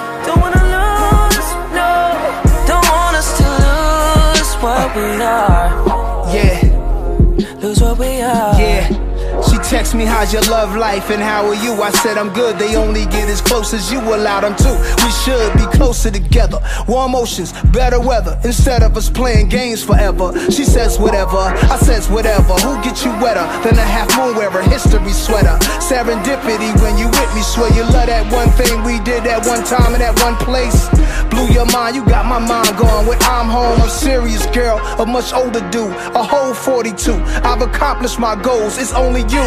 What 4.88 4.96
we 4.96 5.22
are. 5.22 6.36
Yeah. 6.36 7.58
Lose 7.62 7.82
what 7.82 7.98
we 7.98 8.22
are. 8.22 8.60
Yeah. 8.60 9.07
Text 9.70 9.96
me, 9.96 10.06
how's 10.06 10.32
your 10.32 10.44
love 10.44 10.78
life 10.78 11.10
and 11.10 11.22
how 11.22 11.46
are 11.46 11.54
you? 11.54 11.74
I 11.82 11.92
said, 11.92 12.18
I'm 12.18 12.32
good. 12.32 12.58
They 12.58 12.78
only 12.78 13.04
get 13.08 13.28
as 13.28 13.42
close 13.42 13.74
as 13.74 13.92
you 13.92 14.00
allow 14.00 14.40
them 14.40 14.56
to. 14.56 14.72
We 15.04 15.12
should 15.12 15.52
be 15.60 15.66
closer 15.78 16.10
together. 16.10 16.60
Warm 16.88 17.16
oceans, 17.16 17.52
better 17.74 18.00
weather. 18.00 18.40
Instead 18.46 18.82
of 18.82 18.96
us 18.96 19.10
playing 19.10 19.50
games 19.50 19.84
forever. 19.84 20.32
She 20.50 20.64
says, 20.64 20.98
whatever. 20.98 21.36
I 21.36 21.78
says, 21.82 22.10
whatever. 22.10 22.54
Who 22.64 22.82
gets 22.82 23.04
you 23.04 23.12
wetter 23.20 23.44
than 23.68 23.78
a 23.78 23.84
half 23.84 24.08
moon 24.18 24.38
wearer? 24.38 24.62
History 24.64 25.12
sweater. 25.12 25.60
Serendipity 25.84 26.72
when 26.82 26.98
you 26.98 27.08
with 27.08 27.36
me. 27.36 27.42
Swear 27.42 27.68
you 27.76 27.84
love 27.84 28.08
that 28.08 28.32
one 28.32 28.50
thing 28.52 28.72
we 28.84 29.04
did 29.04 29.26
that 29.26 29.46
one 29.46 29.66
time 29.66 29.94
in 29.94 30.00
that 30.00 30.18
one 30.24 30.38
place. 30.38 30.88
Blew 31.30 31.48
your 31.54 31.66
mind, 31.76 31.96
you 31.96 32.06
got 32.06 32.26
my 32.26 32.40
mind 32.40 32.78
going. 32.78 33.06
When 33.06 33.20
I'm 33.24 33.48
home, 33.48 33.82
I'm 33.82 33.90
serious, 33.90 34.46
girl. 34.48 34.80
A 35.00 35.06
much 35.06 35.34
older 35.34 35.60
dude, 35.72 35.92
a 36.16 36.24
whole 36.24 36.54
42. 36.54 37.14
I've 37.44 37.62
accomplished 37.62 38.18
my 38.18 38.42
goals, 38.42 38.78
it's 38.78 38.94
only 38.94 39.22
you. 39.28 39.44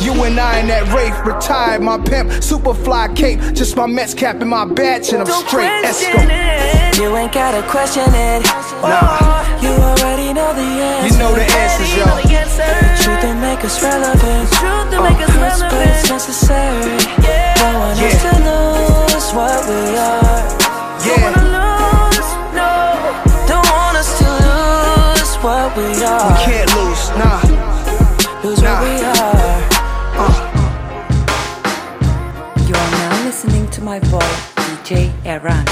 You 0.00 0.12
and 0.24 0.38
I 0.38 0.58
in 0.60 0.66
that 0.68 0.90
Wraith, 0.92 1.14
retired, 1.24 1.80
my 1.82 1.96
pimp, 1.98 2.32
super 2.42 2.74
fly 2.74 3.06
cape. 3.14 3.38
Just 3.54 3.76
my 3.76 3.86
Mets 3.86 4.14
cap 4.14 4.40
and 4.40 4.50
my 4.50 4.64
badge, 4.64 5.10
and 5.12 5.20
I'm 5.22 5.26
Don't 5.26 5.46
straight. 5.46 5.70
Let's 5.82 6.02
question 6.02 6.28
go. 6.28 6.34
it. 6.34 6.98
You 6.98 7.16
ain't 7.16 7.32
gotta 7.32 7.62
question 7.70 8.02
it. 8.10 8.42
Nah. 8.82 9.62
You 9.62 9.70
already 9.70 10.32
know 10.34 10.52
the 10.54 10.62
answer. 10.62 11.06
You 11.06 11.18
know 11.22 11.32
the 11.34 11.46
answers, 11.46 11.94
yo. 11.96 12.02
Already 12.02 12.28
know 12.28 12.34
the 12.34 12.38
answer. 12.42 12.66
The 12.66 13.02
truth 13.04 13.22
don't 13.22 13.40
make 13.40 13.62
us 13.64 13.82
relevant. 13.82 14.44
Truth 14.52 14.90
don't 14.90 15.04
make 15.06 15.20
us 15.22 15.30
hurts, 15.30 15.60
relevant. 15.62 15.70
but 15.70 15.86
it's 15.86 16.10
necessary. 16.10 16.98
Don't 17.62 17.74
want 17.78 17.98
us 18.00 18.02
Yeah. 18.02 18.26
to 18.26 18.32
lose 18.42 19.28
what 19.38 19.60
we 19.70 19.80
are. 19.96 20.42
Don't 20.98 21.06
Yeah. 21.06 21.41
My 33.92 34.00
boy 34.08 34.32
DJ 34.56 35.12
R'AN. 35.22 35.68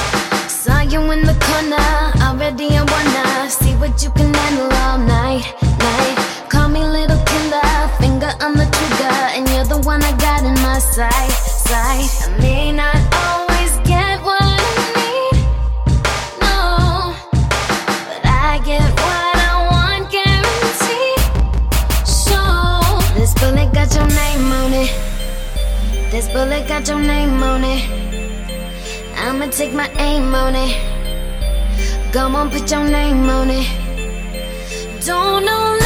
Saw 0.47 0.83
you 0.83 1.01
in 1.11 1.23
the 1.25 1.33
corner, 1.41 1.89
already 2.23 2.69
I 2.77 2.85
wanna 2.85 3.49
see 3.49 3.73
what 3.77 4.03
you 4.03 4.11
can 4.11 4.35
handle 4.35 4.71
all 4.85 4.99
night, 4.99 5.47
night. 5.63 6.17
Call 6.51 6.69
me 6.69 6.85
little 6.85 7.17
killer, 7.25 7.89
finger 7.99 8.33
on 8.45 8.53
the 8.61 8.67
trigger, 8.77 9.17
and 9.33 9.49
you're 9.49 9.65
the 9.65 9.81
one 9.89 10.03
I 10.03 10.13
got 10.19 10.45
in 10.45 10.53
my 10.61 10.79
sight. 10.81 11.30
Take 29.61 29.75
my 29.75 29.91
aim 29.99 30.35
on 30.35 30.55
it. 30.57 30.73
Come 32.15 32.35
on, 32.35 32.49
put 32.49 32.71
your 32.71 32.83
name 32.83 33.29
on 33.29 33.51
it. 33.51 33.69
Don't 35.05 35.45
know 35.45 35.80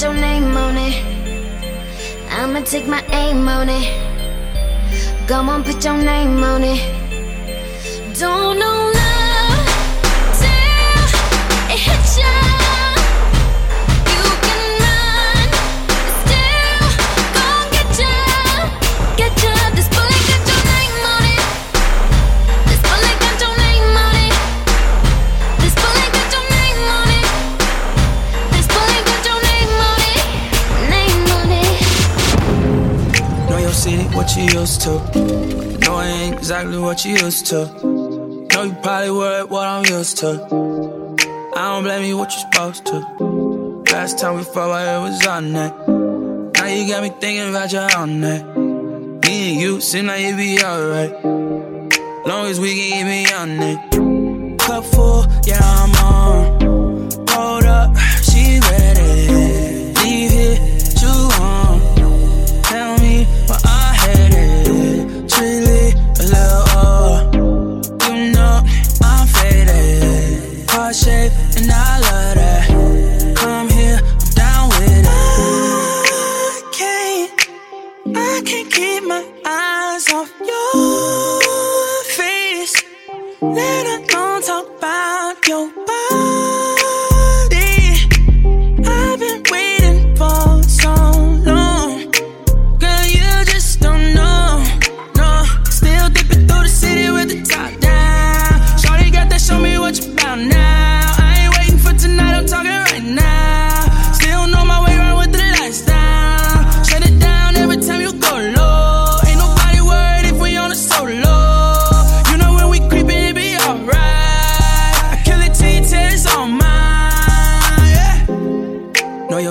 This 0.00 0.06
your 0.06 0.14
name 0.14 0.56
on 0.56 0.78
it. 0.78 0.96
I'ma 2.30 2.60
take 2.60 2.86
my 2.86 3.04
aim 3.12 3.46
on 3.46 3.68
it. 3.68 5.28
Come 5.28 5.50
on, 5.50 5.62
put 5.62 5.84
your 5.84 5.98
name 5.98 6.42
on 6.42 6.62
it. 6.64 6.80
Don't 8.18 8.58
know 8.58 8.89
to. 34.98 35.78
Know 35.80 35.94
I 35.94 36.06
ain't 36.06 36.34
exactly 36.36 36.78
what 36.78 37.04
you 37.04 37.12
used 37.12 37.46
to. 37.46 37.66
Know 38.52 38.62
you 38.62 38.72
probably 38.82 39.10
worried 39.10 39.50
what 39.50 39.66
I'm 39.66 39.84
used 39.84 40.18
to. 40.18 40.30
I 41.56 41.62
don't 41.68 41.84
blame 41.84 42.04
you 42.04 42.16
what 42.16 42.30
you're 42.32 42.40
supposed 42.40 42.86
to. 42.86 42.98
Last 43.92 44.18
time 44.18 44.36
we 44.36 44.44
fought, 44.44 44.70
I 44.70 44.98
was 44.98 45.26
on 45.26 45.52
that. 45.52 45.72
Now 45.88 46.66
you 46.66 46.88
got 46.88 47.02
me 47.02 47.10
thinking 47.20 47.48
about 47.50 47.72
your 47.72 47.88
own 47.96 48.20
that. 48.20 48.44
Me 49.24 49.52
and 49.52 49.60
you 49.60 49.80
seem 49.80 50.06
like 50.06 50.22
you 50.24 50.36
be 50.36 50.62
alright. 50.62 51.12
Long 52.26 52.46
as 52.46 52.60
we 52.60 52.90
can 52.90 53.06
me 53.06 53.32
on 53.32 53.50
it. 53.60 54.58
Cup 54.60 54.84
full, 54.84 55.26
yeah, 55.44 55.60
I'm 55.62 55.94
on. 55.96 56.79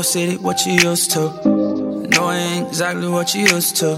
City, 0.10 0.38
what 0.38 0.66
you 0.66 0.74
used 0.74 1.12
to. 1.12 1.20
Know 2.10 2.24
I 2.26 2.38
ain't 2.38 2.68
exactly 2.68 3.08
what 3.08 3.36
you 3.36 3.42
used 3.42 3.76
to. 3.78 3.98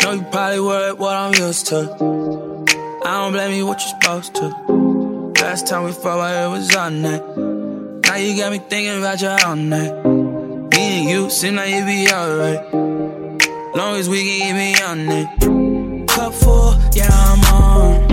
Know 0.00 0.12
you 0.12 0.22
probably 0.32 0.60
worried 0.60 0.98
what 0.98 1.14
I'm 1.14 1.34
used 1.34 1.66
to. 1.66 1.80
I 3.04 3.10
don't 3.10 3.32
blame 3.32 3.54
you 3.54 3.66
what 3.66 3.78
you're 3.80 4.00
supposed 4.00 4.34
to. 4.36 4.46
Last 5.42 5.66
time 5.66 5.84
we 5.84 5.92
fought, 5.92 6.20
I 6.20 6.46
it 6.46 6.48
was 6.48 6.74
on 6.74 7.02
that. 7.02 7.22
Now 8.06 8.16
you 8.16 8.36
got 8.38 8.52
me 8.52 8.58
thinking 8.58 8.98
about 8.98 9.20
your 9.20 9.36
own 9.46 9.68
night. 9.68 9.92
Me 10.72 11.00
and 11.00 11.10
you 11.10 11.28
seem 11.28 11.56
like 11.56 11.74
you 11.74 11.84
be 11.84 12.10
alright. 12.10 12.72
Long 13.74 13.96
as 13.96 14.08
we 14.08 14.24
can 14.24 14.56
me 14.56 14.74
on 14.80 15.08
it. 15.10 16.08
Cup 16.08 16.32
full, 16.32 16.72
yeah, 16.94 17.08
I'm 17.10 17.54
on. 17.54 18.07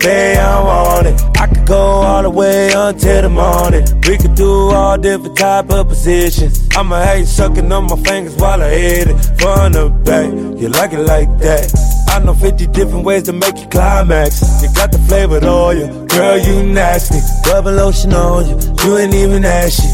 Bay, 0.00 0.36
I 0.36 0.62
want 0.62 1.06
it. 1.06 1.22
I 1.38 1.46
could 1.46 1.66
go 1.66 1.76
all 1.78 2.22
the 2.22 2.30
way 2.30 2.72
until 2.74 3.22
the 3.22 3.28
morning. 3.28 3.84
We 4.08 4.16
could 4.16 4.34
do 4.34 4.50
all 4.70 4.98
different 4.98 5.36
type 5.36 5.70
of 5.70 5.88
positions. 5.88 6.68
I'ma 6.76 7.02
hate 7.02 7.26
sucking 7.26 7.70
on 7.70 7.84
my 7.84 7.96
fingers 8.02 8.34
while 8.36 8.62
I 8.62 8.70
hit 8.70 9.08
it 9.08 9.18
from 9.38 9.72
the 9.72 9.90
back. 10.04 10.30
You 10.60 10.68
like 10.68 10.92
it 10.92 11.00
like 11.00 11.28
that? 11.38 11.70
I 12.08 12.18
know 12.18 12.34
50 12.34 12.66
different 12.68 13.04
ways 13.04 13.24
to 13.24 13.32
make 13.32 13.56
you 13.58 13.66
climax. 13.68 14.42
You 14.62 14.68
got 14.74 14.90
the 14.92 14.98
flavored 14.98 15.44
oil, 15.44 16.06
girl, 16.06 16.38
you 16.38 16.62
nasty. 16.64 17.20
Rubber 17.48 17.72
lotion 17.72 18.12
on 18.12 18.48
you, 18.48 18.56
you 18.84 18.98
ain't 18.98 19.14
even 19.14 19.44
ashy. 19.44 19.88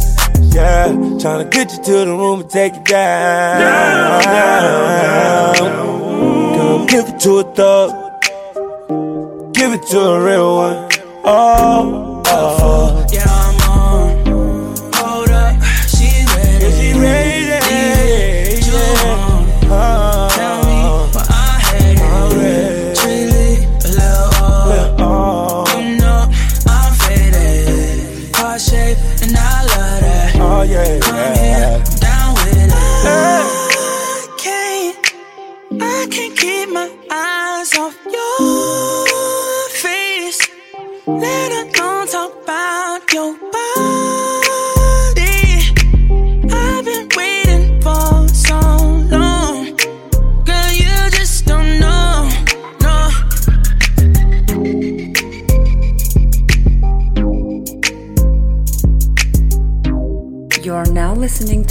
Yeah, 0.54 0.88
tryna 1.20 1.50
get 1.50 1.70
you 1.72 1.82
to 1.84 1.92
the 2.04 2.06
room 2.06 2.40
and 2.40 2.50
take 2.50 2.74
you 2.74 2.84
down. 2.84 3.60
down, 3.60 4.22
down, 4.22 5.54
down. 5.54 6.56
Girl, 6.56 6.86
give 6.86 7.08
it 7.08 7.20
to 7.20 7.38
a 7.38 7.54
thug. 7.54 8.05
Give 9.66 9.74
it 9.74 9.86
to 9.88 9.98
a 9.98 10.24
real 10.24 10.54
one. 10.54 10.88
Oh, 11.24 12.22
oh. 12.24 12.85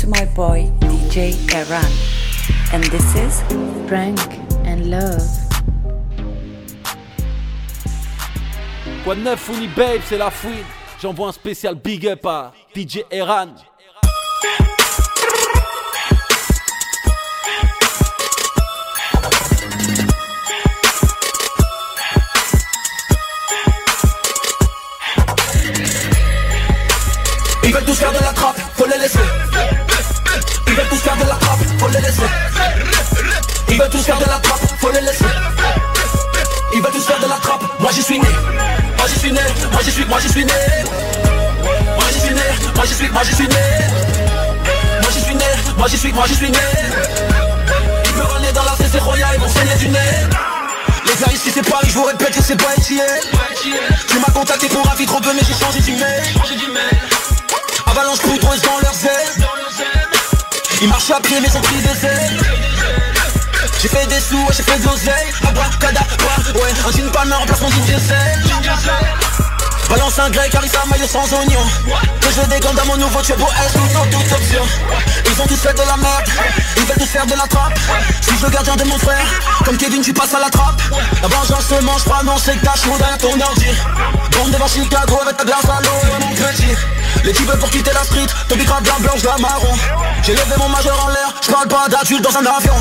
To 0.05 0.11
my 0.11 0.25
boy 0.35 0.69
DJ 0.81 1.33
Eran, 1.53 1.91
and 2.73 2.83
this 2.85 3.15
is 3.15 3.41
Frank 3.87 4.19
and 4.65 4.89
Love. 4.89 5.21
Quoi 9.03 9.15
de 9.15 9.21
neuf, 9.21 9.39
Fouini 9.39 9.67
Babe, 9.67 10.01
c'est 10.05 10.17
la 10.17 10.29
fouine. 10.29 10.65
J'envoie 11.01 11.29
un 11.29 11.31
spécial 11.31 11.75
big 11.75 12.07
up 12.07 12.25
à 12.25 12.53
DJ 12.75 12.99
Eran. 13.11 13.47
Ils 27.63 27.73
veulent 27.73 27.85
tous 27.85 27.95
faire 27.95 28.11
de 28.11 28.24
tous 30.95 31.01
faire 31.01 31.17
de 31.17 31.23
la 31.23 31.35
trappe, 31.35 31.59
faut 31.77 31.87
les 31.89 31.99
laisser. 31.99 32.21
Ils 33.69 33.77
veulent 33.77 33.89
tous 33.89 34.03
faire 34.03 34.17
de 34.17 34.25
la 34.25 34.39
trappe, 34.39 34.61
faut 34.79 34.91
les 34.91 35.01
laisser. 35.01 35.25
Ils 36.73 36.81
veulent 36.81 36.91
tous 36.91 37.05
faire 37.05 37.19
de 37.19 37.27
la 37.27 37.35
trappe, 37.35 37.63
moi 37.79 37.91
j'y 37.93 38.01
suis 38.01 38.19
né. 38.19 38.27
Moi 38.97 39.07
j'y 39.07 39.19
suis 39.19 39.31
né, 39.31 39.41
moi 39.71 39.81
j'y 39.83 39.91
suis, 39.91 40.05
moi 40.05 40.19
j'y 40.21 40.29
suis 40.29 40.45
né. 40.45 40.53
Moi 41.97 42.05
j'y 42.13 42.19
suis 42.19 42.33
né, 42.33 42.41
moi 42.75 42.85
j'y 42.85 42.93
suis, 42.93 43.09
moi 43.09 43.23
j'y 43.23 43.35
suis 43.35 43.47
né. 43.47 43.55
Moi 45.01 45.11
j'y 45.11 45.21
suis 45.21 45.35
né, 45.35 45.45
moi 45.77 45.87
j'y 45.87 45.97
suis, 45.97 46.13
moi 46.13 46.25
j'y 46.27 46.35
suis 46.35 46.51
né. 46.51 46.59
Ils 48.05 48.13
veulent 48.13 48.37
aller 48.37 48.51
dans 48.53 48.63
la 48.63 48.75
CC 48.77 48.97
Royale, 48.99 49.31
ils 49.35 49.41
vont 49.41 49.49
saigner 49.49 49.75
du 49.75 49.89
nez. 49.89 49.99
Les 51.05 51.15
gars 51.21 51.31
ici 51.33 51.51
c'est 51.53 51.69
Paris, 51.69 51.87
je 51.89 51.93
vous 51.93 52.05
répète 52.05 52.35
que 52.35 52.41
c'est 52.41 52.55
pas 52.55 52.73
Etienne 52.77 53.05
Tu 54.07 54.19
m'as 54.19 54.33
contacté 54.33 54.67
pour 54.69 54.89
un 54.89 54.95
peu 54.95 55.33
mais 55.33 55.41
j'ai 55.45 55.53
changé 55.53 55.79
d'email 55.81 56.23
Avalanche 57.85 58.19
poudreuse 58.19 58.61
dans 58.61 58.79
leurs 58.79 59.05
ailes 59.05 59.54
Ils 60.81 60.89
marchent 60.89 61.11
à 61.11 61.19
pied 61.19 61.37
mais 61.41 61.49
sont 61.49 61.61
pris 61.61 61.77
des 61.77 62.05
ailes. 62.05 62.37
J'ai 63.81 63.87
fait 63.87 64.07
des 64.07 64.19
sous, 64.19 64.45
j'ai 64.51 64.63
fait 64.63 64.79
de 64.79 64.85
l'oseille. 64.85 65.31
Abracadabra, 65.47 66.35
ouais 66.55 66.73
Un 66.87 66.91
jean 66.91 67.11
palmer 67.11 67.35
en 67.35 67.45
placement 67.45 67.69
d'une 67.69 67.83
diesel 67.83 68.43
Balance 69.89 70.19
un 70.19 70.29
grec, 70.29 70.51
Carissa, 70.51 70.79
maillot 70.89 71.07
sans 71.07 71.31
oignon. 71.33 71.61
Que 72.21 72.27
je 72.31 72.47
dégonne 72.47 72.75
dans 72.75 72.85
mon 72.85 72.97
nouveau 72.97 73.21
turbo 73.21 73.45
S 73.65 73.73
Tout 73.73 73.93
sans 73.93 74.05
toute 74.05 74.31
option 74.31 74.63
Ils 75.25 75.41
ont 75.41 75.45
tous 75.45 75.57
fait 75.57 75.73
de 75.73 75.79
la 75.79 75.97
merde 75.97 76.25
Ils 76.77 76.83
veulent 76.83 76.97
tous 76.97 77.05
faire 77.05 77.25
de 77.25 77.33
la 77.33 77.47
trappe. 77.47 77.77
Je 78.21 78.25
suis 78.25 78.43
le 78.43 78.49
gardien 78.49 78.75
de 78.75 78.83
mon 78.85 78.97
frère 78.97 79.25
Comme 79.63 79.77
Kevin 79.77 80.01
tu 80.01 80.13
passes 80.13 80.33
à 80.33 80.39
la 80.39 80.49
trappe. 80.49 80.81
La 81.21 81.27
vengeance 81.27 81.65
se 81.67 81.83
mange 81.83 82.03
pas 82.05 82.23
non 82.23 82.37
c'est 82.37 82.55
que 82.55 82.65
t'as 82.65 82.75
chaud 82.75 82.97
derrière 82.97 83.17
ton 83.17 83.39
ordi. 83.39 83.67
Bombe 84.31 84.51
devant 84.51 84.67
Chicago 84.67 85.19
avec 85.21 85.37
ta 85.37 85.43
glace 85.43 85.65
à 85.65 85.81
l'eau 85.81 86.17
mon 86.19 86.35
petit 86.35 86.75
L'équipe 87.23 87.51
pour 87.51 87.69
quitter 87.69 87.91
la 87.93 88.03
street 88.03 88.27
Toby 88.49 88.65
grave 88.65 88.83
la 88.85 89.07
blanche, 89.07 89.23
la 89.23 89.37
marron. 89.37 89.73
J'ai 90.23 90.33
levé 90.33 90.55
mon 90.57 90.69
majeur 90.69 90.99
en 91.05 91.09
l'air 91.09 91.33
Je 91.45 91.51
parle 91.51 91.67
pas 91.67 91.87
d'adulte 91.89 92.21
dans 92.23 92.37
un 92.37 92.45
avion. 92.45 92.75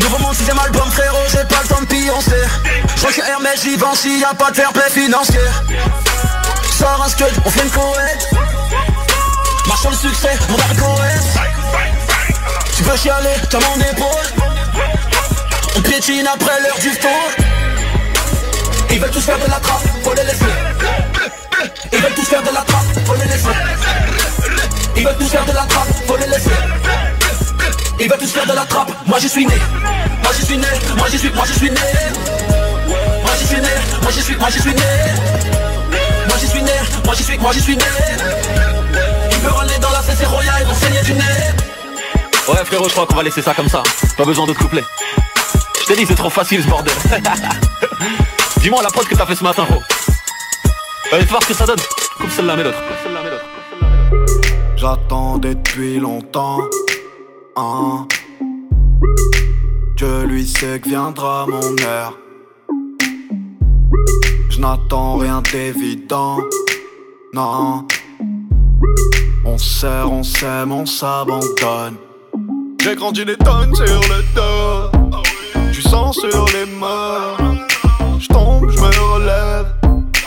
Nouveau 0.00 0.18
monde 0.18 0.34
sixième 0.34 0.58
album 0.58 0.90
frérot 0.90 1.18
J'ai 1.30 1.44
pas 1.44 1.62
le 1.62 1.68
temps 1.68 1.80
de 1.80 1.86
pioncer 1.86 2.42
Je 2.94 3.00
crois 3.00 3.12
que 3.12 3.20
Hermès 3.20 3.60
j'y 3.62 3.76
vends 3.76 3.94
s'il 3.94 4.20
y 4.20 4.24
a 4.24 4.34
pas 4.34 4.50
de 4.50 4.56
fair 4.56 4.72
play 4.72 4.90
financier 4.90 5.40
Sors 6.78 7.02
un 7.02 7.06
on 7.46 7.50
fait 7.50 7.62
une 7.62 7.70
cohète 7.70 8.28
Marche 9.66 9.86
le 9.88 9.96
succès, 9.96 10.38
mon 10.50 10.58
dark 10.58 10.76
Tu 12.76 12.82
veux 12.82 12.96
chialer, 12.98 13.30
t'as 13.50 13.60
mon 13.60 13.76
épaule. 13.76 14.44
On 15.74 15.80
piétine 15.80 16.26
après 16.26 16.60
l'heure 16.60 16.78
du 16.78 16.90
tour 16.98 17.10
Ils 18.90 19.00
veulent 19.00 19.10
tous 19.10 19.22
faire 19.22 19.38
de 19.38 19.50
la 19.50 19.58
trappe, 19.58 19.82
faut 20.04 20.12
les 20.12 20.24
laisser 20.24 20.44
Ils 21.92 21.98
veulent 21.98 22.14
tous 22.14 22.26
faire 22.26 22.42
de 22.42 22.50
la 22.52 22.60
trappe, 22.60 23.06
faut 23.06 23.14
les 23.14 23.24
laisser 23.24 23.48
Ils 24.96 25.04
veulent 25.04 25.16
tous 25.16 25.28
faire 25.28 25.46
de 25.46 25.52
la 25.52 25.62
trappe, 25.62 25.88
faut 26.06 26.16
les 26.18 26.26
laisser 26.26 26.50
Ils 28.00 28.08
veulent 28.10 28.18
tous 28.18 28.32
faire 28.32 28.46
de 28.46 28.52
la 28.52 28.64
trappe, 28.66 28.92
moi 29.06 29.18
j'y 29.18 29.30
suis 29.30 29.46
né. 29.46 29.54
Moi 30.22 30.32
j'y 30.38 30.44
suis 30.44 30.58
né, 30.58 30.68
moi 30.98 31.08
j'y 31.10 31.18
suis, 31.18 31.30
moi 31.30 31.46
j'y 31.46 31.54
suis 31.54 31.70
né. 31.70 31.80
Moi 33.22 33.32
j'y 33.38 33.46
suis 33.46 33.60
né, 33.62 33.68
moi 34.02 34.12
j'y 34.12 34.22
suis, 34.22 34.36
moi 34.36 34.48
j'y 34.50 34.60
suis 34.60 34.74
né 34.74 35.65
moi 37.06 37.14
j'y 37.14 37.22
suis, 37.22 37.38
moi 37.38 37.52
j'y 37.52 37.60
suis 37.62 37.76
né. 37.76 37.84
Ils 39.30 39.38
veulent 39.38 39.52
aller 39.62 39.78
dans 39.78 39.90
la 39.90 40.02
CC 40.02 40.26
Royale, 40.26 40.56
ils 40.60 40.66
vont 40.66 40.74
saigner 40.74 41.00
du 41.02 41.14
nez. 41.14 41.22
Ouais 42.48 42.64
frérot 42.64 42.88
je 42.88 42.92
crois 42.92 43.06
qu'on 43.06 43.14
va 43.14 43.22
laisser 43.22 43.40
ça 43.40 43.54
comme 43.54 43.68
ça. 43.68 43.82
Pas 44.16 44.24
besoin 44.24 44.46
de 44.46 44.52
couplet 44.52 44.84
Je 45.80 45.86
t'ai 45.86 45.96
dit 45.96 46.04
c'est 46.06 46.14
trop 46.14 46.30
facile 46.30 46.62
ce 46.62 46.68
bordel. 46.68 46.92
Dis-moi 48.58 48.82
la 48.82 48.90
prod 48.90 49.06
que 49.06 49.14
t'as 49.14 49.26
fait 49.26 49.36
ce 49.36 49.44
matin 49.44 49.64
gros 49.64 49.82
Allez 51.12 51.24
voir 51.24 51.42
ce 51.42 51.48
que 51.48 51.54
ça 51.54 51.64
donne. 51.64 51.80
Coupe 52.18 52.30
celle-là 52.30 52.56
mais 52.56 52.64
l'autre. 52.64 52.82
J'attendais 54.76 55.54
depuis 55.54 55.98
longtemps 55.98 56.58
hein. 57.56 58.06
Je 59.98 60.24
lui 60.26 60.46
sais 60.46 60.78
que 60.78 60.90
viendra 60.90 61.46
mon 61.48 61.74
heure. 61.86 62.18
Je 64.50 64.60
n'attends 64.60 65.16
rien 65.16 65.42
d'évident, 65.52 66.38
On 67.38 67.84
sert, 69.58 70.10
on 70.10 70.22
s'aime, 70.22 70.72
on 70.72 70.86
s'abandonne. 70.86 71.96
J'ai 72.82 72.94
grandi 72.94 73.26
des 73.26 73.36
tonnes 73.36 73.74
sur 73.74 73.84
le 73.84 74.24
dos, 74.34 74.90
du 75.70 75.82
sang 75.82 76.12
sur 76.12 76.46
les 76.54 76.64
mains. 76.80 77.36
Je 78.18 78.26
tombe, 78.28 78.70
je 78.70 78.78
me 78.78 79.12
relève. 79.12 79.66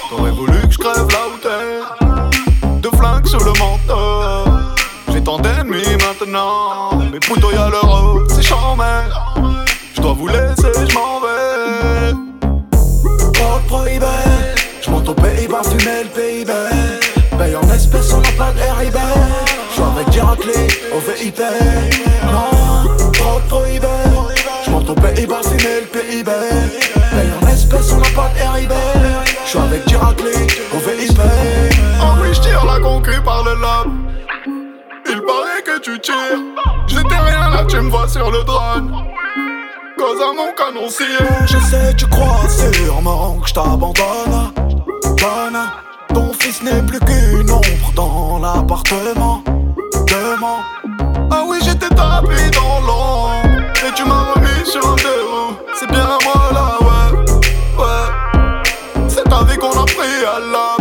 T'aurais 0.09 0.29
voulu 0.29 0.59
que 0.67 0.71
je 0.71 0.77
crève 0.77 1.07
où 1.07 1.37
t'es. 1.41 2.77
Deux 2.79 2.95
flingues 2.95 3.25
sur 3.25 3.43
le 3.43 3.53
manteau. 3.57 4.51
J'ai 5.11 5.23
tant 5.23 5.39
d'ennemis 5.39 5.97
maintenant. 6.05 6.91
Mais 7.11 7.19
plutôt 7.19 7.49
y'a 7.51 7.69
l'euro, 7.69 8.19
c'est 8.27 8.43
chambé. 8.43 8.83
Je 9.95 10.01
dois 10.01 10.13
vous 10.13 10.27
laisser, 10.27 10.87
je 10.87 10.93
m'en 10.93 11.19
vais. 11.21 12.13
Code 13.33 13.65
prohibé 13.67 14.05
Je 14.83 14.91
au 14.91 15.13
Pays-Bas 15.15 15.63
fumer 15.63 16.03
le 16.03 16.09
PIB 16.09 16.98
Paye 17.39 17.55
en 17.55 17.69
espèces, 17.73 18.11
on 18.13 18.19
n'a 18.19 18.31
pas 18.33 18.51
de 18.51 18.59
RIB 18.59 18.97
J'suis 19.71 19.81
avec 19.81 20.09
Diraclé 20.09 20.67
au 20.93 20.99
VIP 20.99 21.39
Non, 22.25 23.11
trop 23.13 23.39
prohibé 23.47 23.87
Je 24.65 24.69
monte 24.69 24.89
au 24.89 24.93
Pays-Bas 24.93 25.41
fumer 25.43 25.81
le 25.81 25.87
PIB 25.87 26.29
Paye 26.29 27.29
en 27.41 27.47
espèces, 27.47 27.93
on 27.93 27.97
n'a 28.01 28.09
pas 28.09 28.29
de 28.35 28.57
RIB 28.57 28.71
J'suis 29.45 29.57
avec 29.57 29.85
Diraclé 29.87 30.33
au 30.73 30.77
VIP 30.79 31.21
Oh 32.01 32.05
oui, 32.21 32.27
j'tire 32.33 32.65
la 32.65 32.79
concu 32.81 33.21
par 33.23 33.45
le 33.45 33.51
lobe 33.51 33.93
Il 35.09 35.21
paraît 35.21 35.61
que 35.65 35.79
tu 35.79 35.97
tires. 36.01 36.15
J'étais 36.87 37.17
rien 37.17 37.49
là, 37.51 37.63
tu 37.69 37.77
me 37.77 37.89
vois 37.89 38.09
sur 38.09 38.29
le 38.29 38.43
drone. 38.43 38.91
Cause 39.97 40.21
à 40.21 40.33
mon 40.35 40.51
canon 40.57 40.87
Je 41.45 41.57
sais, 41.57 41.93
tu 41.95 42.05
crois 42.07 42.47
sûrement 42.49 43.39
que 43.39 43.47
je 43.47 43.53
t'abandonne. 43.53 44.51
Donne, 45.17 45.59
ton 46.13 46.31
fils 46.39 46.61
n'est 46.63 46.81
plus 46.81 46.99
qu'une 46.99 47.51
ombre 47.51 47.91
dans 47.95 48.39
l'appartement. 48.39 49.43
Demain, 50.07 50.59
ah 51.31 51.43
oui, 51.47 51.59
j'étais 51.63 51.89
tapé 51.89 52.35
dans 52.53 52.79
l'ombre. 52.81 53.31
Et 53.87 53.93
tu 53.95 54.03
m'as 54.05 54.33
remis 54.33 54.65
sur 54.65 54.85
un. 54.87 54.95
C'est 55.79 55.89
bien 55.89 56.17
moi 56.25 56.51
là, 56.53 56.77
ouais, 56.81 57.83
ouais. 57.83 59.07
C'est 59.07 59.23
ta 59.23 59.43
vie 59.43 59.57
qu'on 59.57 59.71
a 59.71 59.85
pris 59.85 60.25
à 60.25 60.39
l'âme. 60.39 60.78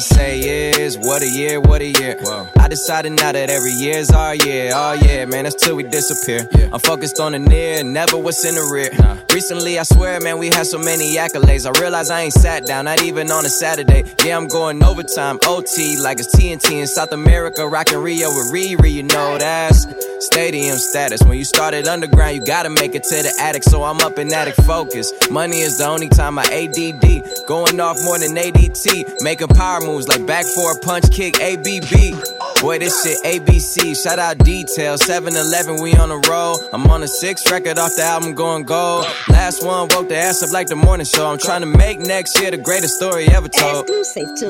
Say 0.00 0.70
is, 0.80 0.98
what 0.98 1.22
a 1.22 1.28
year, 1.28 1.60
what 1.60 1.82
a 1.82 1.86
year. 1.86 2.16
I 2.56 2.59
decided 2.70 3.10
now 3.12 3.32
that 3.32 3.50
every 3.50 3.72
year's 3.72 4.10
our 4.10 4.34
year. 4.34 4.70
Oh 4.72 4.92
yeah, 4.92 5.24
man, 5.26 5.44
that's 5.44 5.56
till 5.62 5.76
we 5.76 5.82
disappear. 5.82 6.48
I'm 6.72 6.80
focused 6.80 7.20
on 7.20 7.32
the 7.32 7.38
near, 7.38 7.82
never 7.82 8.16
what's 8.16 8.44
in 8.44 8.54
the 8.54 8.62
rear. 8.72 8.90
Recently, 9.34 9.78
I 9.78 9.82
swear, 9.82 10.20
man, 10.20 10.38
we 10.38 10.46
had 10.46 10.66
so 10.66 10.78
many 10.78 11.16
accolades. 11.16 11.66
I 11.66 11.78
realize 11.80 12.10
I 12.10 12.22
ain't 12.22 12.32
sat 12.32 12.64
down, 12.66 12.86
not 12.86 13.02
even 13.02 13.30
on 13.30 13.44
a 13.44 13.48
Saturday. 13.48 14.04
Yeah, 14.24 14.36
I'm 14.36 14.46
going 14.46 14.82
overtime, 14.82 15.38
OT, 15.46 15.98
like 15.98 16.20
it's 16.20 16.34
TNT 16.34 16.80
in 16.80 16.86
South 16.86 17.12
America, 17.12 17.68
rockin' 17.68 17.98
Rio 17.98 18.28
with 18.28 18.52
Riri, 18.52 18.92
you 18.92 19.02
know 19.02 19.36
that's 19.36 19.86
stadium 20.20 20.76
status. 20.76 21.22
When 21.22 21.38
you 21.38 21.44
started 21.44 21.88
underground, 21.88 22.36
you 22.36 22.44
gotta 22.44 22.70
make 22.70 22.94
it 22.94 23.04
to 23.04 23.22
the 23.22 23.34
attic, 23.40 23.64
so 23.64 23.82
I'm 23.82 23.98
up 24.00 24.18
in 24.18 24.32
attic 24.32 24.54
focus. 24.54 25.12
Money 25.30 25.60
is 25.60 25.78
the 25.78 25.86
only 25.86 26.08
time 26.08 26.38
I 26.38 26.44
ADD, 26.44 27.46
going 27.46 27.80
off 27.80 27.98
more 28.04 28.18
than 28.18 28.36
ADT, 28.36 29.22
making 29.22 29.48
power 29.48 29.80
moves 29.80 30.08
like 30.08 30.24
back 30.26 30.44
for 30.46 30.72
a 30.72 30.78
punch 30.80 31.10
kick, 31.10 31.40
ABB. 31.40 32.59
Boy, 32.60 32.78
this 32.78 33.02
shit 33.02 33.16
ABC. 33.24 33.96
Shout 34.02 34.18
out 34.18 34.36
Detail. 34.38 34.98
7 34.98 35.34
Eleven, 35.34 35.80
we 35.80 35.94
on 35.94 36.10
the 36.10 36.18
roll. 36.28 36.60
I'm 36.74 36.86
on 36.88 37.02
a 37.02 37.08
sixth 37.08 37.50
record 37.50 37.78
off 37.78 37.96
the 37.96 38.02
album 38.02 38.34
going 38.34 38.64
gold. 38.64 39.06
Last 39.30 39.64
one 39.64 39.88
woke 39.88 40.10
the 40.10 40.16
ass 40.16 40.42
up 40.42 40.52
like 40.52 40.66
the 40.66 40.76
morning 40.76 41.06
show. 41.06 41.26
I'm 41.26 41.38
trying 41.38 41.62
to 41.62 41.66
make 41.66 42.00
next 42.00 42.38
year 42.38 42.50
the 42.50 42.58
greatest 42.58 42.96
story 42.96 43.28
ever 43.28 43.48
told. 43.48 43.88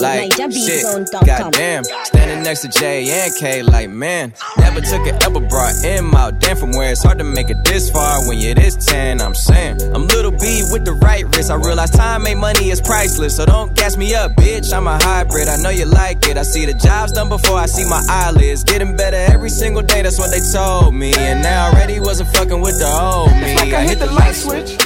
Like, 0.01 0.33
shit, 0.33 0.83
goddamn. 1.25 1.85
Standing 1.85 2.43
next 2.43 2.63
to 2.63 2.69
J 2.69 3.09
and 3.11 3.33
K, 3.37 3.63
like, 3.63 3.91
man. 3.91 4.35
Never 4.59 4.81
took 4.81 5.07
it, 5.07 5.23
ever 5.25 5.39
brought 5.39 5.75
M 5.85 6.13
out. 6.13 6.41
Damn, 6.41 6.57
from 6.57 6.73
where 6.73 6.91
it's 6.91 7.05
hard 7.05 7.19
to 7.19 7.25
make 7.25 7.49
it 7.49 7.59
this 7.65 7.91
far 7.91 8.27
when 8.27 8.39
you're 8.39 8.57
this 8.57 8.75
10. 8.87 9.21
I'm 9.21 9.37
saying, 9.37 9.83
I'm 9.95 10.09
little 10.09 10.33
B 10.33 10.65
with 10.73 10.85
the 10.85 10.95
right 10.95 11.25
wrist. 11.37 11.49
I 11.53 11.55
realize 11.55 11.91
time 11.91 12.27
ain't 12.27 12.41
money 12.41 12.71
it's 12.71 12.81
priceless. 12.81 13.37
So 13.37 13.47
don't 13.47 13.77
gas 13.77 13.97
me 13.97 14.17
up, 14.17 14.33
bitch. 14.33 14.75
I'm 14.75 14.89
a 14.89 14.99
hybrid. 15.01 15.47
I 15.47 15.63
know 15.63 15.71
you 15.71 15.85
like 15.85 16.27
it. 16.27 16.37
I 16.37 16.43
see 16.43 16.67
the 16.67 16.75
jobs 16.75 17.13
done 17.13 17.29
before 17.29 17.57
I 17.57 17.67
see 17.67 17.89
my 17.89 18.00
eyelids. 18.09 18.65
Getting 18.65 18.97
better 18.97 19.17
every 19.17 19.51
single 19.51 19.83
day, 19.83 20.03
that's 20.03 20.19
what 20.19 20.31
they 20.31 20.41
told 20.53 20.95
me. 20.95 21.13
And 21.15 21.43
now 21.43 21.67
I 21.67 21.71
already 21.71 22.01
wasn't 22.01 22.31
fucking 22.31 22.61
with 22.61 22.79
the 22.79 22.87
old 22.87 23.33
me. 23.33 23.53
It's 23.53 23.61
like 23.61 23.73
I 23.73 23.83
hit 23.83 23.99
the 23.99 24.11
light 24.11 24.35
switch. 24.35 24.77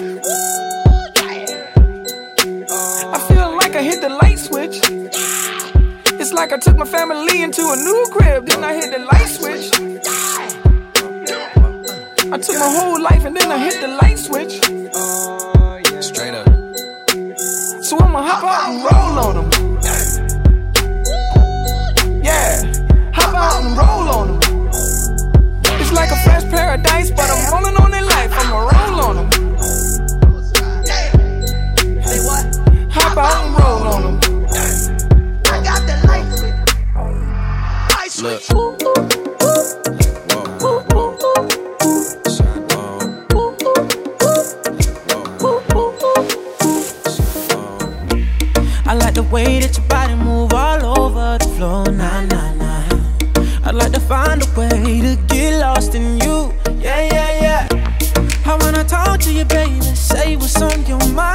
I 3.14 3.18
feel 3.28 3.56
like 3.56 3.76
I 3.76 3.82
hit 3.82 4.00
the 4.00 4.08
light 4.08 4.38
switch. 4.38 4.80
It's 6.20 6.32
like 6.32 6.52
I 6.52 6.58
took 6.58 6.76
my 6.76 6.86
family 6.86 7.42
into 7.42 7.62
a 7.62 7.76
new 7.76 8.06
crib, 8.12 8.46
then 8.46 8.64
I 8.64 8.74
hit 8.74 8.90
the 8.90 9.00
light 9.00 9.28
switch. 9.28 9.70
I 12.32 12.38
took 12.38 12.56
my 12.58 12.70
whole 12.78 13.00
life 13.00 13.24
and 13.24 13.36
then 13.36 13.52
I 13.52 13.58
hit 13.58 13.80
the 13.80 13.88
light 13.88 14.18
switch. 14.18 14.54
Straight 16.02 16.34
up. 16.34 16.46
So 17.84 17.98
I'ma 17.98 18.22
hop 18.22 18.44
out 18.44 18.68
and 18.70 18.84
roll 18.84 19.18
on 19.26 19.50
them. 19.50 19.73
Hop 23.34 23.52
out 23.52 23.64
and 23.64 23.76
roll 23.76 24.08
on 24.08 24.40
them. 24.40 24.68
It's 25.80 25.92
like 25.92 26.10
a 26.10 26.16
fresh 26.22 26.44
paradise, 26.44 27.10
but 27.10 27.30
I'm 27.30 27.52
rolling 27.52 27.76
on 27.76 27.90
their 27.90 28.02
life. 28.02 28.30
I'ma 28.32 28.58
roll 28.58 29.00
on 29.00 29.16
them. 29.16 29.28
Hop 32.90 33.16
out 33.18 33.44
and 33.44 33.54
roll 33.58 33.82
on 33.92 34.02
them. 34.02 34.46
I 35.46 35.62
got 35.62 35.80
the 35.86 35.96
light 36.06 36.26
switch. 38.10 38.50
Look. 38.50 38.64
A 54.86 55.00
to 55.00 55.16
get 55.28 55.60
lost 55.60 55.94
in 55.94 56.20
you, 56.20 56.52
yeah, 56.78 57.08
yeah, 57.12 57.40
yeah. 57.42 57.68
I 58.44 58.56
wanna 58.60 58.84
talk 58.84 59.20
to 59.20 59.32
you, 59.32 59.44
baby, 59.44 59.80
say 59.80 60.36
what's 60.36 60.60
on 60.60 60.84
your 60.86 60.98
mind. 61.12 61.33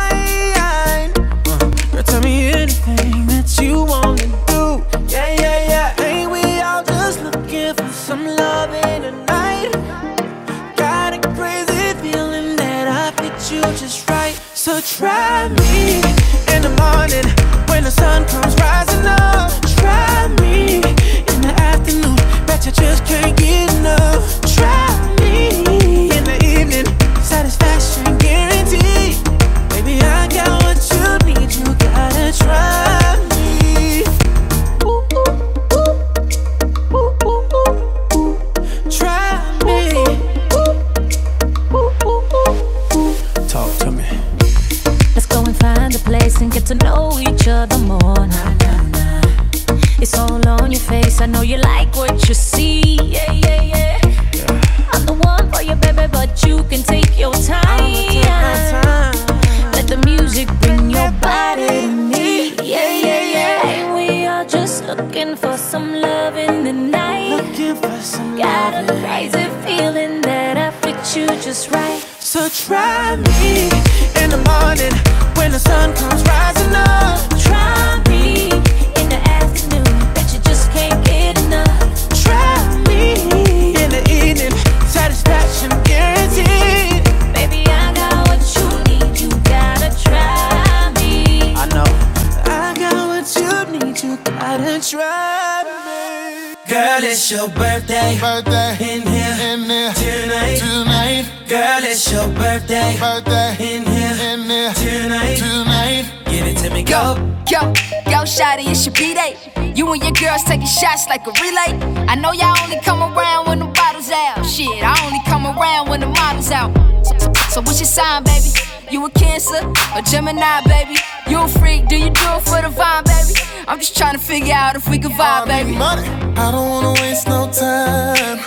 Yo, 107.50 107.62
yo, 108.06 108.22
shawty, 108.30 108.70
it's 108.70 108.86
your 108.86 108.94
B-Day. 108.94 109.74
You 109.74 109.92
and 109.92 110.04
your 110.04 110.12
girls 110.12 110.44
taking 110.44 110.68
shots 110.68 111.08
like 111.08 111.26
a 111.26 111.32
relay. 111.42 111.74
I 112.06 112.14
know 112.14 112.32
y'all 112.32 112.56
only 112.62 112.80
come 112.82 113.02
around 113.02 113.48
when 113.48 113.58
the 113.58 113.66
bottles 113.66 114.12
out. 114.12 114.46
Shit, 114.46 114.84
I 114.84 114.94
only 115.04 115.20
come 115.26 115.48
around 115.48 115.90
when 115.90 116.00
the 116.00 116.06
models 116.06 116.52
out. 116.52 116.72
So, 117.04 117.18
so, 117.18 117.34
so 117.50 117.62
what's 117.62 117.80
your 117.80 117.88
sign, 117.88 118.24
baby? 118.24 118.50
You 118.92 119.04
a 119.04 119.10
Cancer 119.10 119.66
or 119.96 120.02
Gemini, 120.04 120.62
baby? 120.68 120.98
You 121.28 121.42
a 121.42 121.48
freak? 121.48 121.88
Do 121.88 121.98
you 121.98 122.12
do 122.12 122.22
it 122.38 122.44
for 122.44 122.62
the 122.62 122.70
vibe, 122.70 123.06
baby? 123.06 123.34
I'm 123.68 123.80
just 123.80 123.98
trying 123.98 124.14
to 124.14 124.20
figure 124.22 124.54
out 124.54 124.76
if 124.76 124.88
we 124.88 125.00
can 125.00 125.10
vibe, 125.10 125.48
baby. 125.48 125.76
Money. 125.76 126.08
I 126.38 126.52
don't 126.52 126.70
wanna 126.70 126.94
waste 127.02 127.28
no 127.28 127.50
time. 127.52 128.40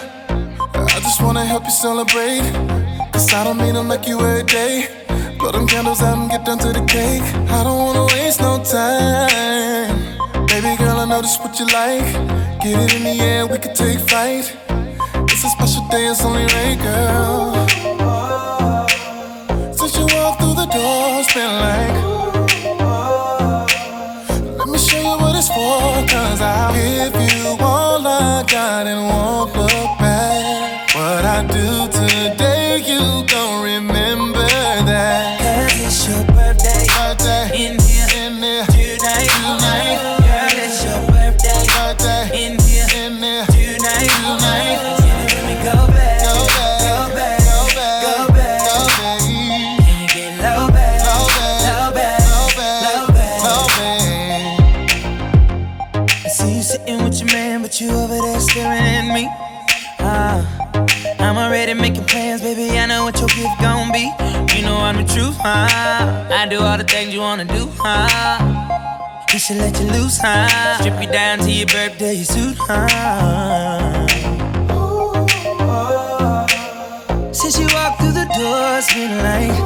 I 0.75 1.01
just 1.03 1.21
wanna 1.21 1.45
help 1.45 1.65
you 1.65 1.73
celebrate. 1.73 2.43
Cause 3.13 3.35
I 3.35 3.43
don't 3.43 3.59
mean 3.59 3.75
to 3.75 3.83
make 3.83 4.07
you 4.07 4.21
every 4.21 4.45
day. 4.45 4.87
Blow 5.39 5.51
them 5.51 5.67
candles 5.67 6.01
out 6.03 6.19
and 6.19 6.31
get 6.31 6.45
down 6.45 6.59
to 6.59 6.73
the 6.73 6.85
cake. 6.87 7.23
I 7.51 7.65
don't 7.65 7.79
wanna 7.79 7.92
time. 8.65 9.97
Baby 10.47 10.77
girl, 10.77 11.01
I 11.01 11.05
know 11.07 11.21
this 11.23 11.39
what 11.39 11.59
you 11.59 11.67
like. 11.67 12.13
Get 12.63 12.79
it 12.79 12.95
in 12.95 13.03
the 13.05 13.21
air, 13.21 13.47
we 13.47 13.59
can 13.59 13.75
take 13.75 13.99
flight. 14.01 14.57
It's 15.31 15.45
a 15.45 15.49
special 15.51 15.87
day, 15.89 16.07
it's 16.07 16.25
only 16.25 16.45
right, 16.55 16.79
girl. 16.79 17.67
Since 19.75 19.97
you 19.99 20.07
walked 20.15 20.41
through 20.41 20.55
the 20.55 20.67
door, 20.67 21.21
it's 21.21 21.35
been 21.35 21.53
like. 21.67 21.97
Let 24.59 24.69
me 24.69 24.79
show 24.79 24.99
you 24.99 25.17
what 25.23 25.37
it's 25.37 25.49
for, 25.49 26.07
cause 26.13 26.41
I'll 26.41 26.73
give 26.75 27.15
you 27.21 27.57
all 27.61 28.07
I 28.07 28.45
got 28.49 28.87
and 28.87 29.09
won't 29.09 29.57
look 29.57 29.99
back. 29.99 30.95
What 30.95 31.25
I 31.25 31.45
do 31.47 31.92
huh? 65.43 66.29
I 66.31 66.47
do 66.49 66.59
all 66.61 66.79
the 66.79 66.85
things 66.85 67.13
you 67.13 67.21
wanna 67.21 67.45
do, 67.45 67.69
huh? 67.79 68.39
We 69.33 69.39
should 69.39 69.57
let 69.57 69.79
you 69.81 69.87
loose, 69.91 70.19
huh? 70.21 70.79
Strip 70.79 71.01
you 71.03 71.11
down 71.11 71.39
to 71.41 71.51
your 71.51 71.67
birthday 71.67 72.17
suit, 72.23 72.57
huh? 72.61 74.07
Since 77.33 77.59
you 77.59 77.67
walked 77.75 78.01
through 78.01 78.13
the 78.13 78.27
door, 78.39 78.79
it's 78.79 78.93
been 78.95 79.19
like. 79.27 79.59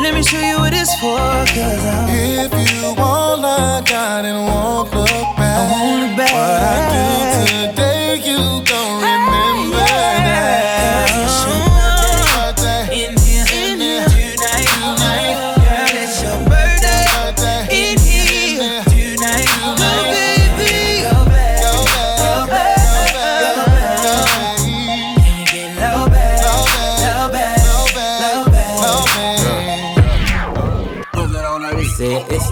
Let 0.00 0.14
me 0.14 0.22
show 0.22 0.40
you 0.40 0.58
what 0.58 0.72
it's 0.72 0.94
for, 1.00 1.18
cause 1.54 1.84
I'm. 1.84 2.08
If 2.08 2.52
you 2.52 2.94
all 2.96 3.44
I 3.44 3.82
got 3.84 4.24
and 4.24 4.46
won't 4.48 4.94
look 4.94 5.36
back. 5.36 5.70
want 5.72 6.12
it 6.12 6.16
back. 6.16 6.32
What 6.32 6.62
I 6.62 6.76
do 6.94 7.04
today, 7.44 7.59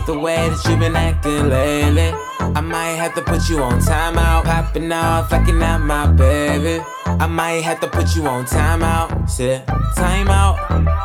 the 0.08 0.18
way 0.18 0.48
that 0.48 0.64
you've 0.64 0.78
been 0.78 0.96
acting 0.96 1.50
lately. 1.50 2.10
I 2.40 2.62
might 2.62 2.96
have 2.96 3.14
to 3.14 3.20
put 3.20 3.50
you 3.50 3.58
on 3.62 3.78
timeout. 3.78 4.44
Popping 4.44 4.90
off, 4.90 5.30
acting 5.30 5.62
out 5.62 5.82
my 5.82 6.06
baby. 6.06 6.82
I 7.04 7.26
might 7.26 7.62
have 7.62 7.78
to 7.80 7.88
put 7.88 8.16
you 8.16 8.24
on 8.26 8.46
timeout. 8.46 9.28
Sit, 9.28 9.66
timeout, 9.96 10.56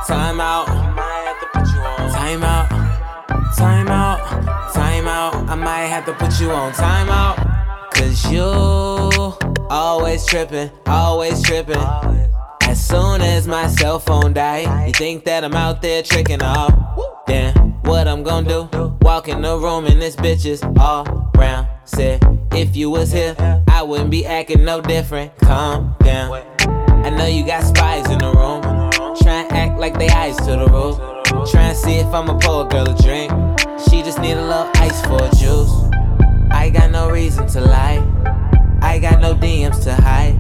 timeout. 0.08 0.70
I 0.70 0.94
might 0.96 1.24
have 1.28 1.40
to 1.42 1.48
put 1.52 1.68
you 1.74 1.82
on 1.82 2.12
timeout, 2.16 2.68
timeout, 3.58 4.72
timeout. 4.72 5.50
I 5.50 5.56
might 5.56 5.88
have 5.88 6.06
to 6.06 6.14
put 6.14 6.40
you 6.40 6.52
on 6.52 6.72
timeout. 6.72 7.36
Cause 7.94 8.32
you 8.32 8.46
always 9.70 10.26
tripping, 10.26 10.72
always 10.86 11.44
tripping. 11.44 11.84
As 12.62 12.80
soon 12.88 13.20
as 13.20 13.48
my 13.50 13.68
cell 13.68 14.00
phone 14.00 14.32
die, 14.32 14.86
you 14.88 14.94
think 14.94 15.26
that 15.26 15.44
I'm 15.44 15.56
out 15.56 15.82
there 15.82 16.04
tricking 16.04 16.42
off. 16.42 16.74
Then 17.28 17.73
what 17.86 18.08
I'm 18.08 18.24
gonna 18.24 18.48
do? 18.48 18.98
Walk 19.02 19.28
in 19.28 19.42
the 19.42 19.58
room 19.58 19.86
and 19.86 20.02
this 20.02 20.16
bitch 20.16 20.46
is 20.46 20.64
all 20.80 21.32
round. 21.36 21.68
Said 21.86 22.22
if 22.52 22.76
you 22.76 22.90
was 22.90 23.12
here, 23.12 23.36
I 23.70 23.84
wouldn't 23.84 24.12
be 24.12 24.26
acting 24.26 24.64
no 24.64 24.82
different. 24.82 25.36
Calm 25.38 25.96
down. 26.04 26.32
I 27.06 27.10
know 27.10 27.26
you 27.26 27.46
got 27.46 27.64
spies 27.64 28.10
in 28.10 28.20
the 28.20 28.32
room. 28.32 28.62
Try 29.18 29.42
and 29.42 29.52
act 29.52 29.80
like 29.80 29.98
they 29.98 30.10
eyes 30.10 30.38
to 30.38 30.56
the 30.58 30.68
roof. 30.68 30.98
Try 31.52 31.70
and 31.70 31.78
see 31.78 31.96
if 31.96 32.08
I'm 32.08 32.30
a 32.30 32.38
pour 32.40 32.66
a 32.66 32.70
girl 32.70 32.90
a 32.90 33.02
drink. 33.02 33.32
She 33.90 34.02
just 34.02 34.20
need 34.20 34.34
a 34.34 34.42
little 34.42 34.70
ice 34.76 35.02
for 35.06 35.24
a 35.24 35.30
juice. 35.36 35.74
I 36.52 36.70
got 36.74 36.92
no 36.92 37.10
reason 37.10 37.48
to 37.48 37.62
lie. 37.62 38.02
I 38.82 39.00
got 39.00 39.20
no 39.20 39.34
DMs 39.34 39.84
to 39.84 39.96
hide. 39.96 40.38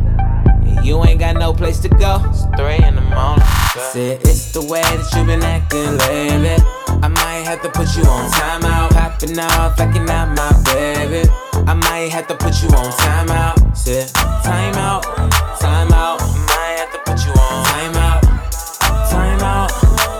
You 0.81 1.03
ain't 1.05 1.19
got 1.19 1.35
no 1.37 1.53
place 1.53 1.79
to 1.79 1.89
go. 1.89 2.21
It's 2.29 2.45
three 2.57 2.79
in 2.85 2.95
the 2.95 3.01
morning. 3.01 3.45
Said 3.91 4.21
it's 4.21 4.51
the 4.51 4.61
way 4.61 4.81
that 4.81 5.09
you 5.15 5.25
been 5.25 5.43
acting 5.43 5.97
lately. 5.97 6.57
I 7.03 7.07
might 7.07 7.43
have 7.45 7.61
to 7.63 7.69
put 7.69 7.95
you 7.95 8.03
on 8.03 8.31
timeout. 8.31 8.89
Popping 8.91 9.37
off, 9.39 9.79
acting 9.79 10.09
out 10.09 10.29
my 10.35 10.51
baby. 10.73 11.29
I 11.67 11.73
might 11.73 12.11
have 12.11 12.27
to 12.27 12.35
put 12.35 12.61
you 12.61 12.69
on 12.69 12.91
timeout. 12.91 13.75
Said 13.75 14.07
timeout, 14.43 15.03
timeout. 15.59 16.19
I 16.21 16.45
might 16.47 16.75
have 16.79 16.91
to 16.93 16.99
put 17.05 17.25
you 17.25 17.31
on 17.31 17.65
timeout, 17.65 18.21
timeout, 19.11 19.69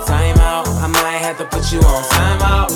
timeout. 0.08 0.68
I 0.84 0.88
might 0.88 1.22
have 1.22 1.38
to 1.38 1.46
put 1.46 1.72
you 1.72 1.80
on 1.80 2.04
timeout. 2.04 2.73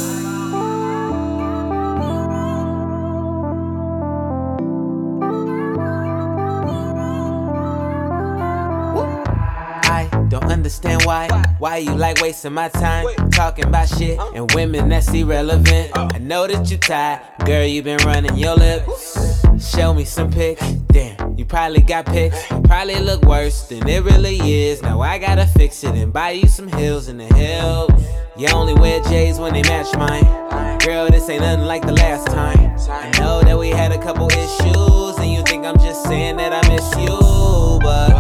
Don't 10.40 10.52
understand 10.52 11.04
why. 11.04 11.28
Why 11.60 11.78
you 11.78 11.94
like 11.96 12.22
wasting 12.22 12.54
my 12.54 12.70
time 12.70 13.08
talking 13.32 13.66
about 13.66 13.90
shit 13.90 14.20
and 14.34 14.52
women 14.54 14.90
that's 14.90 15.12
irrelevant. 15.14 15.96
Uh. 15.96 16.10
I 16.14 16.18
know 16.20 16.48
that 16.48 16.70
you 16.70 16.78
tired, 16.78 17.22
girl. 17.46 17.66
You 17.66 17.82
been 17.82 18.00
running 18.06 18.36
your 18.36 18.56
lips. 18.56 19.44
Show 19.60 19.94
me 19.94 20.06
some 20.06 20.32
pics. 20.32 20.62
Damn, 20.92 21.38
you 21.38 21.46
probably 21.46 21.82
got 21.82 22.06
pics. 22.06 22.48
Probably 22.64 23.00
look 23.00 23.24
worse 23.24 23.68
than 23.68 23.88
it 23.88 24.04
really 24.04 24.38
is. 24.40 24.82
Now 24.82 25.02
I 25.02 25.18
gotta 25.18 25.48
fix 25.48 25.84
it 25.84 25.96
and 25.96 26.14
buy 26.14 26.32
you 26.32 26.48
some 26.48 26.72
heels 26.74 27.08
in 27.08 27.18
the 27.18 27.26
hills. 27.36 27.92
You 28.38 28.48
only 28.50 28.76
wear 28.76 29.02
J's 29.02 29.40
when 29.40 29.54
they 29.54 29.64
match 29.64 29.96
mine. 29.98 30.78
Girl, 30.80 31.10
this 31.10 31.28
ain't 31.28 31.42
nothing 31.42 31.66
like 31.66 31.86
the 31.86 31.94
last 31.94 32.28
time. 32.28 32.76
I 32.90 33.10
know 33.20 33.42
that 33.42 33.58
we 33.58 33.70
had 33.70 33.92
a 33.92 33.98
couple 33.98 34.28
issues, 34.30 35.18
and 35.18 35.32
you 35.32 35.42
think 35.44 35.66
I'm 35.66 35.78
just 35.80 36.04
saying 36.04 36.38
that 36.38 36.54
I 36.54 36.70
miss 36.70 36.88
you, 36.98 37.80
but 37.82 38.17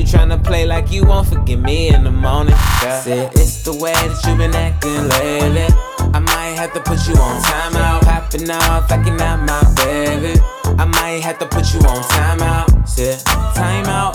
you 0.00 0.06
tryna 0.06 0.42
play 0.42 0.64
like 0.64 0.90
you 0.90 1.04
won't 1.04 1.28
forgive 1.28 1.60
me 1.60 1.88
in 1.88 2.04
the 2.04 2.10
morning. 2.10 2.54
Said 3.02 3.32
it's 3.34 3.62
the 3.64 3.74
way 3.74 3.92
that 3.92 4.24
you 4.26 4.34
been 4.36 4.54
acting 4.54 5.08
lately. 5.08 5.68
I 6.14 6.18
might 6.18 6.56
have 6.56 6.72
to 6.72 6.80
put 6.80 7.06
you 7.06 7.14
on 7.20 7.42
timeout. 7.42 8.00
Popping 8.02 8.50
off, 8.50 8.90
acting 8.90 9.20
out 9.20 9.44
my 9.44 9.60
baby. 9.76 10.40
I 10.78 10.84
might 10.86 11.20
have 11.22 11.38
to 11.40 11.46
put 11.46 11.74
you 11.74 11.80
on 11.80 12.02
timeout. 12.14 12.88
Said 12.88 13.18
timeout, 13.54 14.14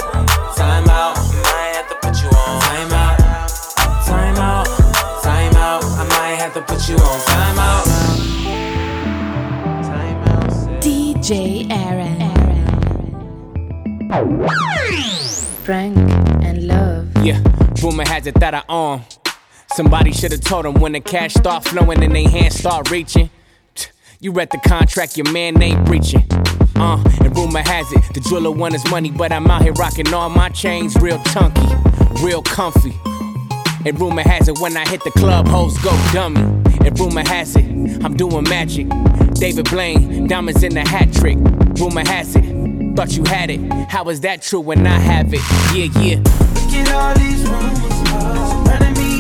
timeout. 0.58 1.16
I 1.18 1.42
might 1.46 1.74
have 1.78 1.88
to 1.90 1.96
put 2.02 2.16
you 2.24 2.30
on 2.30 2.62
timeout, 2.66 3.18
timeout, 4.10 4.66
timeout. 5.22 5.84
I 6.02 6.04
might 6.10 6.38
have 6.42 6.54
to 6.56 6.62
put 6.62 6.90
you 6.90 6.96
on 6.96 7.20
timeout. 7.30 7.86
DJ 10.82 11.68
R'AN. 11.70 12.36
Frank 15.66 15.98
and 16.44 16.68
Love. 16.68 17.26
Yeah, 17.26 17.42
rumor 17.82 18.08
has 18.08 18.28
it 18.28 18.36
that 18.36 18.54
I 18.54 18.62
own. 18.70 19.02
Somebody 19.74 20.12
should 20.12 20.32
have 20.32 20.42
told 20.42 20.66
them 20.66 20.76
when 20.76 20.92
the 20.92 21.00
cash 21.00 21.34
start 21.34 21.64
flowing 21.64 22.04
and 22.04 22.16
they 22.16 22.26
hands 22.26 22.54
start 22.56 22.92
reaching. 22.92 23.32
You 24.20 24.32
read 24.32 24.52
the 24.52 24.60
contract, 24.60 25.18
your 25.18 25.32
man 25.32 25.60
ain't 25.64 25.84
breaching. 25.88 26.24
Uh, 26.76 27.04
and 27.20 27.36
rumor 27.36 27.62
has 27.62 27.92
it, 27.94 28.14
the 28.14 28.20
driller 28.20 28.52
want 28.52 28.74
his 28.74 28.86
money, 28.92 29.10
but 29.10 29.32
I'm 29.32 29.48
out 29.48 29.64
here 29.64 29.74
rocking 29.74 30.14
all 30.14 30.30
my 30.30 30.50
chains 30.50 30.96
real 30.98 31.22
chunky, 31.24 31.68
real 32.22 32.44
comfy. 32.44 32.94
And 33.86 34.00
rumor 34.00 34.22
has 34.22 34.48
it, 34.48 34.60
when 34.60 34.78
I 34.78 34.88
hit 34.88 35.04
the 35.04 35.12
club, 35.12 35.48
hoes 35.48 35.76
go 35.80 35.90
dummy. 36.14 36.42
And 36.86 37.00
rumor 37.00 37.28
has 37.28 37.56
it, 37.56 37.66
I'm 38.06 38.16
doing 38.16 38.44
magic. 38.44 38.88
David 39.34 39.68
Blaine, 39.72 40.28
diamonds 40.28 40.62
in 40.62 40.76
the 40.76 40.88
hat 40.88 41.12
trick. 41.12 41.40
Rumor 41.80 42.08
has 42.08 42.36
it, 42.36 42.46
thought 42.96 43.18
you 43.18 43.24
had 43.26 43.50
it. 43.50 43.60
How 43.90 44.08
is 44.10 44.22
that 44.22 44.42
true 44.42 44.62
when 44.62 44.88
I 44.88 44.98
have 44.98 45.34
it? 45.34 45.42
Yeah, 45.76 45.90
yeah. 46.02 46.18
Look 46.18 46.74
at 46.74 46.92
all 46.94 47.14
these 47.16 47.44
rumors 47.44 47.92
uh, 48.08 48.64
surrounding 48.64 49.04
me 49.04 49.15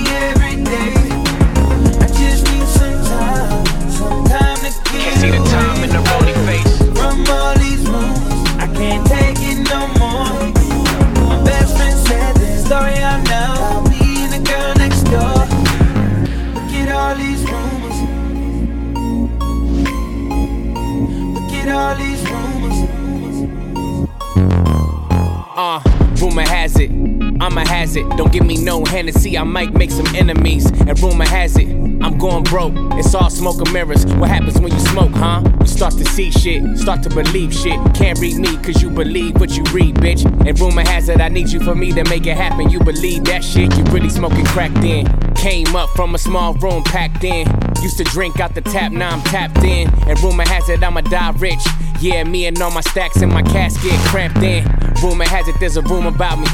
Broke. 32.69 32.93
It's 32.93 33.13
all 33.13 33.29
smoke 33.29 33.57
and 33.57 33.71
mirrors. 33.73 34.05
What 34.05 34.29
happens 34.29 34.59
when 34.59 34.73
you 34.73 34.79
smoke, 34.79 35.11
huh? 35.11 35.41
You 35.59 35.67
start 35.67 35.93
to 35.95 36.05
see 36.05 36.31
shit, 36.31 36.77
start 36.77 37.03
to 37.03 37.09
believe 37.09 37.53
shit. 37.53 37.79
Can't 37.93 38.19
read 38.19 38.37
me, 38.37 38.57
cause 38.57 38.81
you 38.81 38.89
believe 38.89 39.39
what 39.39 39.55
you 39.55 39.63
read, 39.73 39.95
bitch. 39.95 40.25
And 40.47 40.59
rumor 40.59 40.83
has 40.83 41.09
it, 41.09 41.21
I 41.21 41.29
need 41.29 41.49
you 41.49 41.59
for 41.59 41.75
me 41.75 41.91
to 41.91 42.03
make 42.09 42.25
it 42.25 42.37
happen. 42.37 42.69
You 42.69 42.79
believe 42.79 43.23
that 43.25 43.43
shit, 43.43 43.75
you 43.77 43.83
really 43.85 44.09
smoking 44.09 44.45
crack 44.45 44.71
then. 44.75 45.05
Came 45.35 45.75
up 45.75 45.89
from 45.91 46.15
a 46.15 46.17
small 46.17 46.53
room 46.55 46.83
packed 46.83 47.23
in. 47.23 47.47
Used 47.81 47.97
to 47.97 48.03
drink 48.05 48.39
out 48.39 48.55
the 48.55 48.61
tap, 48.61 48.91
now 48.91 49.11
I'm 49.11 49.21
tapped 49.21 49.63
in. 49.63 49.89
And 50.07 50.19
rumor 50.21 50.47
has 50.47 50.69
it, 50.69 50.83
I'ma 50.83 51.01
die 51.01 51.31
rich. 51.37 51.63
Yeah, 51.99 52.23
me 52.23 52.45
and 52.45 52.59
all 52.61 52.71
my 52.71 52.81
stacks 52.81 53.21
in 53.21 53.29
my 53.29 53.43
casket 53.43 53.99
cramped 54.09 54.43
in. 54.43 54.65
Rumor 55.03 55.25
has 55.25 55.47
it, 55.47 55.55
there's 55.59 55.77
a 55.77 55.81
room 55.83 56.05
about 56.05 56.39
me. 56.39 56.47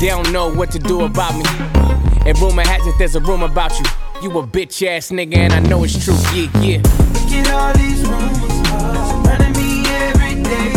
They 0.00 0.08
don't 0.08 0.30
know 0.32 0.52
what 0.52 0.70
to 0.72 0.78
do 0.78 1.02
about 1.02 1.34
me. 1.34 1.44
And 2.26 2.38
rumor 2.40 2.62
has 2.62 2.86
it, 2.86 2.94
there's 2.98 3.16
a 3.16 3.20
room 3.20 3.42
about 3.42 3.78
you. 3.78 4.03
You 4.24 4.30
a 4.38 4.42
bitch 4.42 4.86
ass 4.86 5.10
nigga, 5.10 5.36
and 5.36 5.52
I 5.52 5.60
know 5.60 5.84
it's 5.84 6.02
true. 6.02 6.14
Yeah, 6.32 6.48
yeah. 6.62 6.78
Look 7.12 7.30
at 7.30 7.50
all 7.52 7.74
these 7.74 8.00
rumors 8.08 8.56
surrounding 8.70 9.52
me 9.52 9.84
every 9.84 10.42
day. 10.42 10.72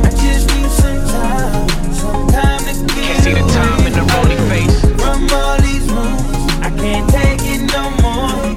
I 0.00 0.08
just 0.16 0.48
need 0.56 0.70
some 0.70 0.96
time, 1.12 1.68
some 1.92 2.26
time 2.28 2.60
to 2.60 2.72
get 2.94 3.04
Can't 3.04 3.22
see 3.22 3.34
the 3.34 3.44
time 3.52 3.86
in 3.86 3.92
the 3.92 4.00
rolling 4.14 4.40
face. 4.48 4.80
From 4.96 5.28
all 5.30 5.60
these 5.60 5.92
rumors, 5.92 6.56
I 6.64 6.70
can't 6.74 7.10
take 7.10 7.42
it 7.44 7.70
no 7.70 7.90
more. 8.00 8.47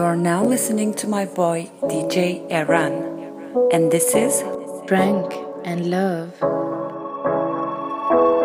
You're 0.00 0.16
now 0.16 0.42
listening 0.42 0.94
to 0.94 1.06
my 1.06 1.26
boy 1.26 1.68
DJ 1.82 2.48
R'AN. 2.48 3.68
And 3.70 3.92
this 3.92 4.14
is 4.14 4.40
Frank 4.88 5.34
and 5.62 5.90
Love. 5.90 6.32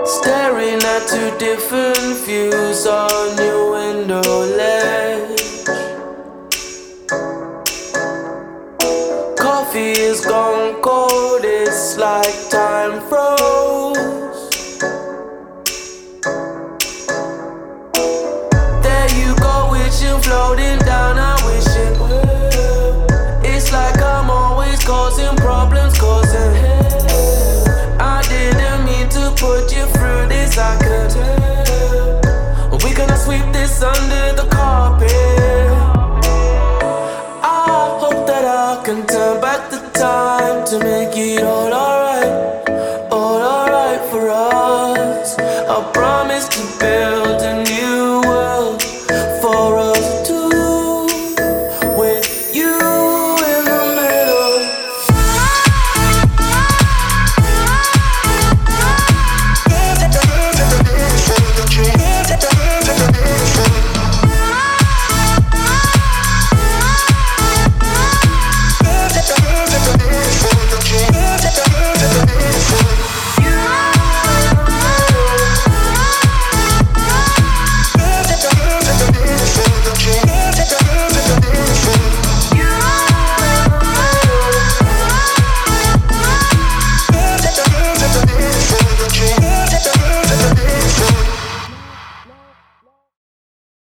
Staring 0.06 0.84
at 0.84 1.08
two 1.08 1.32
different 1.38 2.18
views 2.26 2.86
on 2.86 3.38
your 3.38 3.72
window 3.72 4.22
ledge. 4.60 5.35